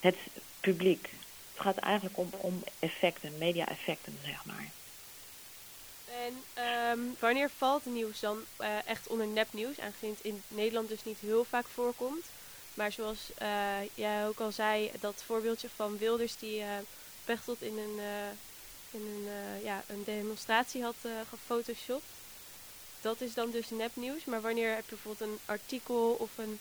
het 0.00 0.16
publiek. 0.60 1.10
Het 1.52 1.62
gaat 1.62 1.76
eigenlijk 1.76 2.18
om, 2.18 2.30
om 2.30 2.62
effecten, 2.78 3.38
media-effecten, 3.38 4.18
zeg 4.24 4.44
maar. 4.44 4.70
En 6.20 6.42
ehm, 6.54 6.98
wanneer 7.18 7.50
valt 7.56 7.84
nieuws 7.84 8.20
dan 8.20 8.44
eh, 8.56 8.86
echt 8.86 9.06
onder 9.06 9.26
nepnieuws? 9.26 9.80
Aangezien 9.80 10.10
het 10.10 10.24
in 10.24 10.42
Nederland 10.48 10.88
dus 10.88 11.04
niet 11.04 11.18
heel 11.18 11.44
vaak 11.44 11.66
voorkomt. 11.66 12.24
Maar 12.74 12.92
zoals 12.92 13.18
uh, 13.42 13.76
jij 13.94 14.26
ook 14.26 14.40
al 14.40 14.52
zei, 14.52 14.90
dat 15.00 15.22
voorbeeldje 15.26 15.68
van 15.76 15.98
Wilders 15.98 16.36
die 16.36 16.58
uh, 16.58 17.36
in 17.58 17.78
een, 17.78 17.98
in 18.90 19.00
een, 19.00 19.28
ja, 19.62 19.82
een 19.88 20.02
demonstratie 20.04 20.82
had 20.82 20.94
gefotoshopt. 21.28 22.04
Dat 23.00 23.20
is 23.20 23.34
dan 23.34 23.50
dus 23.50 23.70
nepnieuws. 23.70 24.24
Maar 24.24 24.40
wanneer 24.40 24.74
heb 24.74 24.84
je 24.88 24.94
bijvoorbeeld 24.94 25.30
een 25.30 25.38
artikel 25.44 26.16
of 26.18 26.38
een... 26.38 26.58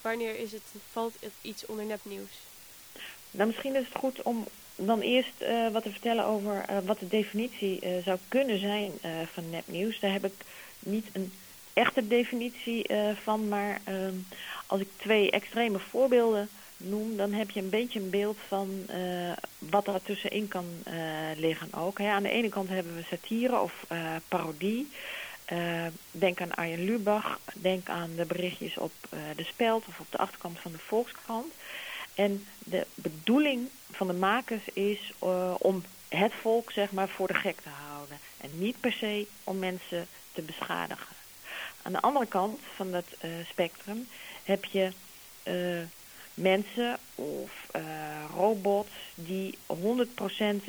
Wanneer 0.00 0.38
is 0.38 0.52
het, 0.52 0.62
valt 0.92 1.14
het 1.20 1.32
iets 1.42 1.66
onder 1.66 1.84
nepnieuws? 1.84 2.30
Nou, 3.30 3.46
misschien 3.46 3.74
is 3.74 3.84
het 3.84 3.96
goed 3.96 4.22
om 4.22 4.46
dan 4.86 5.00
eerst 5.00 5.42
uh, 5.42 5.68
wat 5.72 5.82
te 5.82 5.90
vertellen 5.90 6.24
over 6.24 6.64
uh, 6.70 6.76
wat 6.84 6.98
de 6.98 7.08
definitie 7.08 7.80
uh, 7.82 7.90
zou 8.04 8.18
kunnen 8.28 8.58
zijn 8.58 8.90
van 9.32 9.50
nepnieuws. 9.50 10.00
Daar 10.00 10.12
heb 10.12 10.24
ik 10.24 10.32
niet 10.78 11.06
een 11.12 11.32
echte 11.72 12.08
definitie 12.08 12.86
van, 13.22 13.48
maar 13.48 13.80
ehm, 13.84 14.14
als 14.66 14.80
ik 14.80 14.88
twee 14.96 15.30
extreme 15.30 15.78
voorbeelden 15.78 16.48
noem, 16.76 17.16
dan 17.16 17.32
heb 17.32 17.50
je 17.50 17.60
een 17.60 17.70
beetje 17.70 18.00
een 18.00 18.10
beeld 18.10 18.36
van 18.48 18.86
wat 19.58 19.86
er 19.86 20.02
tussenin 20.02 20.48
kan 20.48 20.66
liggen 21.36 21.68
ook. 21.74 22.00
Aan 22.00 22.22
de 22.22 22.30
ene 22.30 22.48
kant 22.48 22.68
hebben 22.68 22.96
we 22.96 23.02
satire 23.02 23.60
of 23.60 23.86
parodie. 24.28 24.88
denk 26.10 26.40
aan 26.40 26.54
Arjen 26.54 26.84
Lubach, 26.84 27.38
denk 27.54 27.88
aan 27.88 28.10
de 28.16 28.24
berichtjes 28.24 28.76
op 28.76 28.92
de 29.36 29.44
Speld 29.44 29.84
of 29.88 30.00
op 30.00 30.06
de 30.10 30.18
achterkant 30.18 30.58
van 30.58 30.72
de 30.72 30.78
Volkskrant. 30.78 31.52
En 32.14 32.46
de 32.58 32.86
bedoeling 32.94 33.68
van 33.90 34.06
de 34.06 34.12
makers 34.12 34.68
is 34.72 35.12
uh, 35.24 35.54
om 35.58 35.84
het 36.08 36.32
volk 36.40 36.72
zeg 36.72 36.92
maar 36.92 37.08
voor 37.08 37.26
de 37.26 37.34
gek 37.34 37.60
te 37.60 37.68
houden. 37.68 38.18
En 38.36 38.50
niet 38.52 38.80
per 38.80 38.92
se 38.92 39.26
om 39.44 39.58
mensen 39.58 40.06
te 40.32 40.42
beschadigen. 40.42 41.16
Aan 41.82 41.92
de 41.92 42.00
andere 42.00 42.26
kant 42.26 42.60
van 42.74 42.90
dat 42.90 43.04
uh, 43.24 43.30
spectrum 43.48 44.08
heb 44.42 44.64
je 44.64 44.92
uh, 45.44 45.86
mensen 46.34 46.98
of 47.14 47.50
robots 48.36 48.90
die 49.14 49.58
100% 49.66 49.74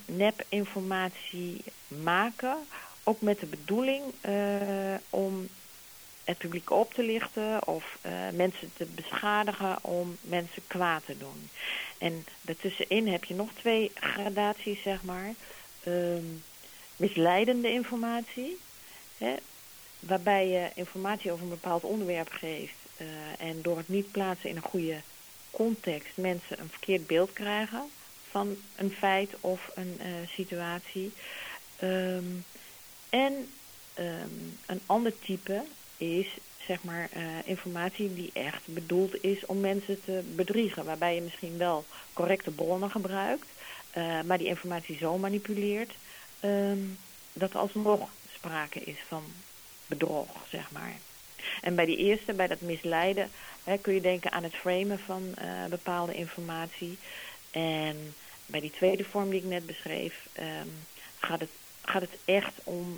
nep-informatie 0.06 1.64
maken. 1.88 2.58
Ook 3.04 3.22
met 3.22 3.40
de 3.40 3.46
bedoeling 3.46 4.04
om 5.10 5.50
het 6.24 6.38
publiek 6.38 6.70
op 6.70 6.94
te 6.94 7.04
lichten 7.04 7.68
of 7.68 7.98
uh, 8.06 8.12
mensen 8.34 8.72
te 8.78 8.86
beschadigen 8.86 9.84
om 9.84 10.18
mensen 10.22 10.62
kwaad 10.68 11.06
te 11.06 11.18
doen. 11.18 11.50
En 11.98 12.26
daartussenin 12.42 13.08
heb 13.08 13.24
je 13.24 13.34
nog 13.34 13.50
twee 13.54 13.92
gradaties, 13.94 14.82
zeg 14.82 15.04
maar. 15.04 15.34
Um, 15.88 16.44
misleidende 16.96 17.72
informatie, 17.72 18.58
hè, 19.18 19.36
waarbij 20.00 20.48
je 20.48 20.70
informatie 20.74 21.32
over 21.32 21.44
een 21.44 21.50
bepaald 21.50 21.84
onderwerp 21.84 22.32
geeft 22.32 22.74
uh, 22.98 23.08
en 23.38 23.62
door 23.62 23.78
het 23.78 23.90
niet 23.90 24.12
plaatsen 24.12 24.50
in 24.50 24.56
een 24.56 24.62
goede 24.62 25.02
context 25.52 26.18
mensen 26.18 26.60
een 26.60 26.70
verkeerd 26.70 27.08
beeld 27.08 27.34
krijgen 27.34 27.90
van 28.30 28.58
een 28.76 28.92
feit 28.92 29.30
of 29.40 29.72
een 29.76 30.00
uh, 30.00 30.08
situatie. 30.30 31.14
Um, 31.84 32.46
en 33.10 33.34
um, 34.00 34.58
een 34.66 34.82
ander 34.86 35.20
type 35.20 35.64
is 36.02 36.28
zeg 36.66 36.84
maar 36.84 37.10
uh, 37.16 37.24
informatie 37.46 38.14
die 38.14 38.30
echt 38.34 38.62
bedoeld 38.66 39.24
is 39.24 39.46
om 39.46 39.60
mensen 39.60 40.04
te 40.04 40.22
bedriegen. 40.36 40.86
Waarbij 40.86 41.16
je 41.16 41.22
misschien 41.22 41.58
wel 41.58 41.86
correcte 42.14 42.52
bronnen 42.52 42.92
gebruikt, 42.92 43.48
uh, 43.98 44.22
maar 44.22 44.38
die 44.38 44.48
informatie 44.48 44.98
zo 44.98 45.18
manipuleert 45.18 45.94
um, 46.42 46.98
dat 47.34 47.54
er 47.54 47.60
alsnog 47.60 48.10
sprake 48.34 48.80
is 48.80 48.98
van 49.08 49.24
bedrog, 49.86 50.28
zeg 50.50 50.72
maar. 50.72 50.96
En 51.62 51.76
bij 51.76 51.86
die 51.86 51.98
eerste, 51.98 52.34
bij 52.34 52.48
dat 52.48 52.62
misleiden, 52.62 53.30
hè, 53.64 53.78
kun 53.78 53.94
je 53.94 54.02
denken 54.02 54.32
aan 54.32 54.44
het 54.44 54.56
framen 54.56 55.00
van 55.00 55.24
uh, 55.42 55.66
bepaalde 55.70 56.14
informatie. 56.14 56.98
En 57.52 58.14
bij 58.46 58.60
die 58.60 58.72
tweede 58.72 59.04
vorm 59.04 59.30
die 59.30 59.40
ik 59.40 59.46
net 59.46 59.66
beschreef, 59.66 60.28
um, 60.40 60.72
gaat, 61.20 61.40
het, 61.40 61.50
gaat 61.82 62.02
het 62.02 62.18
echt 62.26 62.54
om 62.64 62.98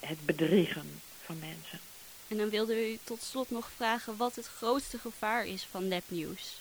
het 0.00 0.26
bedriegen 0.26 1.00
van 1.24 1.38
mensen. 1.38 1.80
En 2.28 2.36
dan 2.36 2.50
wilde 2.50 2.90
u 2.90 2.98
tot 3.04 3.22
slot 3.22 3.50
nog 3.50 3.70
vragen 3.76 4.16
wat 4.16 4.36
het 4.36 4.46
grootste 4.46 4.98
gevaar 4.98 5.46
is 5.46 5.66
van 5.70 5.88
nepnieuws. 5.88 6.60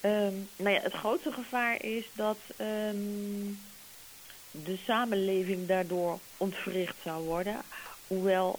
Um, 0.00 0.48
nou 0.56 0.74
ja, 0.74 0.80
het 0.80 0.92
grootste 0.92 1.32
gevaar 1.32 1.82
is 1.82 2.04
dat 2.12 2.38
um, 2.60 3.60
de 4.50 4.76
samenleving 4.84 5.66
daardoor 5.66 6.18
ontwricht 6.36 6.96
zou 7.02 7.24
worden. 7.24 7.62
Hoewel 8.06 8.58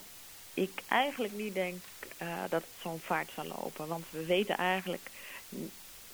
ik 0.54 0.82
eigenlijk 0.88 1.32
niet 1.32 1.54
denk 1.54 1.82
uh, 2.22 2.40
dat 2.48 2.62
het 2.62 2.80
zo'n 2.82 3.00
vaart 3.00 3.30
zal 3.34 3.44
lopen. 3.44 3.86
Want 3.86 4.04
we 4.10 4.24
weten 4.24 4.56
eigenlijk 4.56 5.10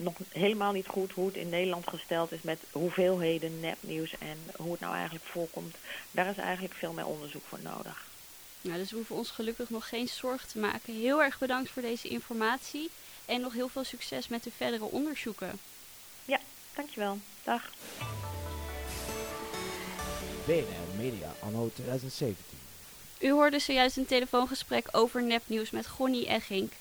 nog 0.03 0.15
helemaal 0.29 0.73
niet 0.73 0.87
goed 0.87 1.13
hoe 1.13 1.27
het 1.27 1.37
in 1.37 1.49
Nederland 1.49 1.89
gesteld 1.89 2.33
is 2.33 2.43
met 2.43 2.59
hoeveelheden 2.71 3.61
nepnieuws 3.61 4.15
en 4.19 4.39
hoe 4.57 4.71
het 4.71 4.81
nou 4.81 4.95
eigenlijk 4.95 5.25
voorkomt. 5.25 5.77
Daar 6.11 6.31
is 6.31 6.37
eigenlijk 6.37 6.75
veel 6.75 6.93
meer 6.93 7.07
onderzoek 7.07 7.45
voor 7.49 7.59
nodig. 7.63 8.07
Nou, 8.61 8.79
dus 8.79 8.91
we 8.91 8.97
hoeven 8.97 9.17
ons 9.17 9.31
gelukkig 9.31 9.71
nog 9.71 9.89
geen 9.89 10.09
zorgen 10.09 10.49
te 10.49 10.59
maken. 10.59 10.95
Heel 10.95 11.23
erg 11.23 11.39
bedankt 11.39 11.71
voor 11.71 11.83
deze 11.83 12.09
informatie 12.09 12.91
en 13.25 13.41
nog 13.41 13.53
heel 13.53 13.69
veel 13.69 13.85
succes 13.85 14.29
met 14.29 14.43
de 14.43 14.51
verdere 14.57 14.85
onderzoeken. 14.85 15.59
Ja, 16.25 16.41
dankjewel. 16.75 17.19
Dag. 17.45 17.71
BNR 20.45 20.97
Media 20.97 21.35
anno 21.41 21.71
2017. 21.75 22.37
U 23.19 23.31
hoorde 23.31 23.59
zojuist 23.59 23.97
een 23.97 24.07
telefoongesprek 24.07 24.89
over 24.91 25.23
nepnieuws 25.23 25.71
met 25.71 25.87
Gonnie 25.87 26.27
Eggink. 26.27 26.73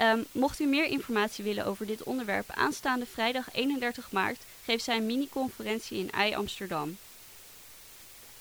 Um, 0.00 0.26
mocht 0.32 0.60
u 0.60 0.66
meer 0.66 0.84
informatie 0.84 1.44
willen 1.44 1.64
over 1.64 1.86
dit 1.86 2.02
onderwerp, 2.02 2.50
aanstaande 2.50 3.06
vrijdag 3.06 3.52
31 3.52 4.10
maart 4.10 4.42
geeft 4.64 4.84
zij 4.84 4.96
een 4.96 5.06
mini-conferentie 5.06 5.98
in 5.98 6.10
Ei 6.10 6.34
Amsterdam. 6.34 6.96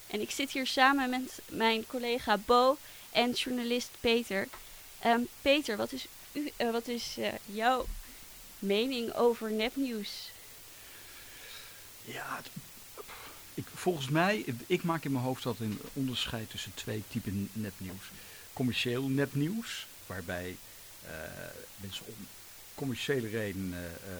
En 0.07 0.21
ik 0.21 0.31
zit 0.31 0.51
hier 0.51 0.67
samen 0.67 1.09
met 1.09 1.39
mijn 1.47 1.85
collega 1.87 2.37
Bo 2.37 2.77
en 3.11 3.31
journalist 3.31 3.89
Peter. 3.99 4.47
Um, 5.05 5.27
Peter, 5.41 5.77
wat 5.77 5.91
is, 5.91 6.05
u, 6.31 6.51
uh, 6.57 6.71
wat 6.71 6.87
is 6.87 7.15
uh, 7.19 7.27
jouw 7.45 7.85
mening 8.59 9.13
over 9.13 9.51
nepnieuws? 9.51 10.31
Ja, 12.01 12.41
ik, 13.53 13.65
volgens 13.73 14.09
mij, 14.09 14.45
ik 14.67 14.83
maak 14.83 15.03
in 15.03 15.11
mijn 15.11 15.23
hoofd 15.23 15.45
altijd 15.45 15.69
een 15.69 15.79
onderscheid 15.93 16.49
tussen 16.49 16.73
twee 16.73 17.03
typen 17.07 17.49
nepnieuws. 17.53 18.03
Commercieel 18.53 19.07
nepnieuws, 19.07 19.87
waarbij 20.05 20.57
mensen 21.75 22.05
om 22.05 22.27
commerciële 22.75 23.27
redenen 23.27 23.79
uh, 23.79 24.13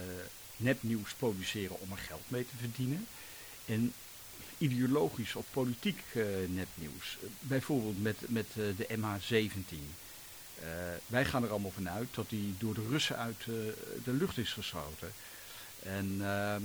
nepnieuws 0.57 1.13
produceren 1.13 1.79
om 1.79 1.91
er 1.91 1.97
geld 1.97 2.23
mee 2.27 2.45
te 2.45 2.55
verdienen. 2.59 3.07
En 3.65 3.93
ideologisch 4.57 5.35
of 5.35 5.45
politiek 5.51 6.03
nepnieuws. 6.47 7.17
bijvoorbeeld 7.39 8.01
met, 8.01 8.17
met 8.27 8.47
de 8.53 8.87
MH17. 8.89 9.75
Uh, 9.75 10.67
wij 11.07 11.25
gaan 11.25 11.43
er 11.43 11.49
allemaal 11.49 11.71
vanuit 11.71 12.07
dat 12.15 12.29
die 12.29 12.55
door 12.57 12.73
de 12.73 12.87
Russen 12.89 13.17
uit 13.17 13.43
de 14.03 14.13
lucht 14.13 14.37
is 14.37 14.53
geschoten. 14.53 15.11
En 15.83 16.17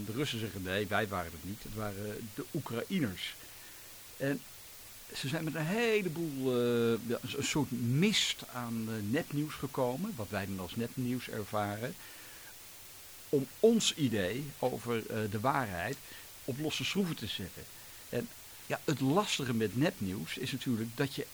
de 0.06 0.12
Russen 0.12 0.38
zeggen 0.38 0.62
nee, 0.62 0.86
wij 0.86 1.08
waren 1.08 1.32
het 1.32 1.44
niet. 1.44 1.62
Het 1.62 1.74
waren 1.74 2.30
de 2.34 2.44
Oekraïners. 2.54 3.34
En 4.16 4.40
ze 5.14 5.28
zijn 5.28 5.44
met 5.44 5.54
een 5.54 5.66
heleboel, 5.66 6.62
uh, 6.62 7.18
een 7.36 7.44
soort 7.44 7.70
mist 7.70 8.44
aan 8.52 8.86
uh, 8.88 8.94
nepnieuws 9.10 9.54
gekomen, 9.54 10.12
wat 10.16 10.28
wij 10.28 10.46
dan 10.46 10.60
als 10.60 10.76
nepnieuws 10.76 11.28
ervaren, 11.28 11.94
om 13.28 13.46
ons 13.60 13.94
idee 13.94 14.44
over 14.58 14.96
uh, 14.96 15.30
de 15.30 15.40
waarheid 15.40 15.96
op 16.44 16.58
losse 16.58 16.84
schroeven 16.84 17.16
te 17.16 17.26
zetten. 17.26 17.62
En 18.08 18.28
ja, 18.66 18.80
het 18.84 19.00
lastige 19.00 19.54
met 19.54 19.76
nepnieuws 19.76 20.36
is 20.36 20.52
natuurlijk 20.52 20.90
dat 20.94 21.14
je 21.14 21.26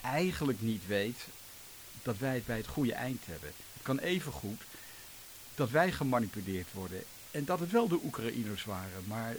eigenlijk 0.00 0.60
niet 0.60 0.86
weet 0.86 1.18
dat 2.02 2.18
wij 2.18 2.34
het 2.34 2.46
bij 2.46 2.56
het 2.56 2.66
goede 2.66 2.94
eind 2.94 3.26
hebben. 3.26 3.52
Het 3.72 3.82
kan 3.82 3.98
even 3.98 4.32
goed 4.32 4.60
dat 5.54 5.70
wij 5.70 5.92
gemanipuleerd 5.92 6.72
worden 6.72 7.02
en 7.30 7.44
dat 7.44 7.60
het 7.60 7.70
wel 7.70 7.88
de 7.88 8.00
Oekraïners 8.04 8.64
waren, 8.64 9.04
maar 9.06 9.36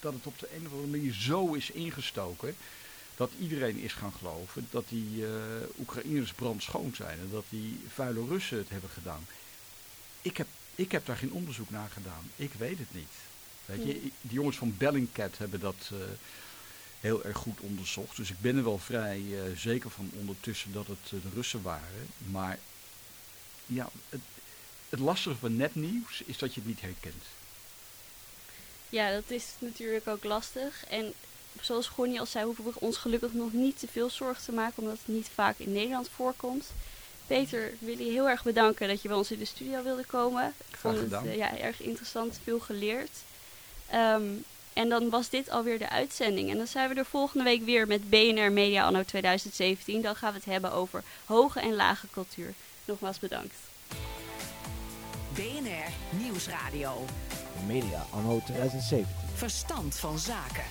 dat 0.00 0.12
het 0.12 0.26
op 0.26 0.38
de 0.38 0.48
een 0.56 0.66
of 0.66 0.72
andere 0.72 0.90
manier 0.90 1.12
zo 1.12 1.52
is 1.52 1.70
ingestoken 1.70 2.56
dat 3.16 3.30
iedereen 3.40 3.78
is 3.78 3.92
gaan 3.92 4.12
geloven 4.12 4.66
dat 4.70 4.84
die 4.88 5.16
uh, 5.16 5.28
Oekraïners 5.78 6.32
brandschoon 6.32 6.92
zijn 6.96 7.18
en 7.18 7.28
dat 7.30 7.44
die 7.48 7.80
vuile 7.94 8.26
Russen 8.26 8.58
het 8.58 8.68
hebben 8.68 8.90
gedaan. 8.90 9.26
Ik 10.22 10.36
heb, 10.36 10.46
ik 10.74 10.92
heb 10.92 11.06
daar 11.06 11.16
geen 11.16 11.32
onderzoek 11.32 11.70
naar 11.70 11.90
gedaan. 11.90 12.30
Ik 12.36 12.52
weet 12.58 12.78
het 12.78 12.94
niet. 12.94 13.12
Weet 13.64 13.86
je, 13.86 14.00
die 14.00 14.12
jongens 14.32 14.56
van 14.56 14.76
Bellingcat 14.76 15.38
hebben 15.38 15.60
dat 15.60 15.90
uh, 15.92 15.98
heel 17.00 17.24
erg 17.24 17.36
goed 17.36 17.60
onderzocht. 17.60 18.16
Dus 18.16 18.30
ik 18.30 18.40
ben 18.40 18.56
er 18.56 18.64
wel 18.64 18.78
vrij 18.78 19.20
uh, 19.20 19.56
zeker 19.56 19.90
van 19.90 20.10
ondertussen 20.12 20.72
dat 20.72 20.86
het 20.86 21.22
de 21.22 21.28
Russen 21.34 21.62
waren. 21.62 22.08
Maar 22.30 22.58
ja, 23.66 23.88
het, 24.08 24.20
het 24.88 25.00
lastige 25.00 25.36
van 25.36 25.56
nepnieuws 25.56 26.22
is 26.24 26.38
dat 26.38 26.54
je 26.54 26.60
het 26.60 26.68
niet 26.68 26.80
herkent. 26.80 27.24
Ja, 28.88 29.10
dat 29.10 29.30
is 29.30 29.44
natuurlijk 29.58 30.08
ook 30.08 30.24
lastig. 30.24 30.84
En 30.84 31.12
zoals 31.60 31.86
Gonnie 31.88 32.20
al 32.20 32.26
zei, 32.26 32.44
hoeven 32.44 32.64
we 32.64 32.72
ons 32.78 32.96
gelukkig 32.96 33.32
nog 33.32 33.52
niet 33.52 33.78
te 33.78 33.86
veel 33.92 34.10
zorgen 34.10 34.44
te 34.44 34.52
maken, 34.52 34.82
omdat 34.82 34.98
het 34.98 35.14
niet 35.14 35.28
vaak 35.34 35.58
in 35.58 35.72
Nederland 35.72 36.08
voorkomt. 36.14 36.64
Peter, 37.26 37.66
ik 37.66 37.76
wil 37.78 37.98
je 37.98 38.10
heel 38.10 38.28
erg 38.28 38.42
bedanken 38.42 38.88
dat 38.88 39.02
je 39.02 39.08
bij 39.08 39.16
ons 39.16 39.30
in 39.30 39.38
de 39.38 39.44
studio 39.44 39.82
wilde 39.82 40.04
komen. 40.04 40.54
Ik 40.70 40.76
vond 40.76 40.94
het 40.94 41.04
gedaan. 41.04 41.26
eh, 41.26 41.36
ja, 41.36 41.58
erg 41.58 41.80
interessant, 41.82 42.38
veel 42.42 42.58
geleerd. 42.60 43.10
Ehm, 43.90 44.22
en 44.72 44.88
dan 44.88 45.10
was 45.10 45.28
dit 45.28 45.50
alweer 45.50 45.78
de 45.78 45.88
uitzending. 45.88 46.50
En 46.50 46.56
dan 46.56 46.66
zijn 46.66 46.88
we 46.88 46.94
er 46.94 47.04
volgende 47.04 47.44
week 47.44 47.64
weer 47.64 47.86
met 47.86 48.10
BNR 48.10 48.52
Media 48.52 48.84
Anno 48.84 49.02
2017. 49.04 50.02
Dan 50.02 50.16
gaan 50.16 50.32
we 50.32 50.36
het 50.38 50.46
hebben 50.46 50.72
over 50.72 51.02
hoge 51.24 51.60
en 51.60 51.74
lage 51.74 52.06
cultuur. 52.12 52.54
Nogmaals 52.84 53.18
bedankt. 53.18 53.54
BNR 55.34 56.18
Nieuwsradio. 56.22 57.04
Media 57.66 58.06
anno 58.10 58.40
2017. 58.46 59.06
Verstand 59.34 59.96
van 59.96 60.18
zaken. 60.18 60.64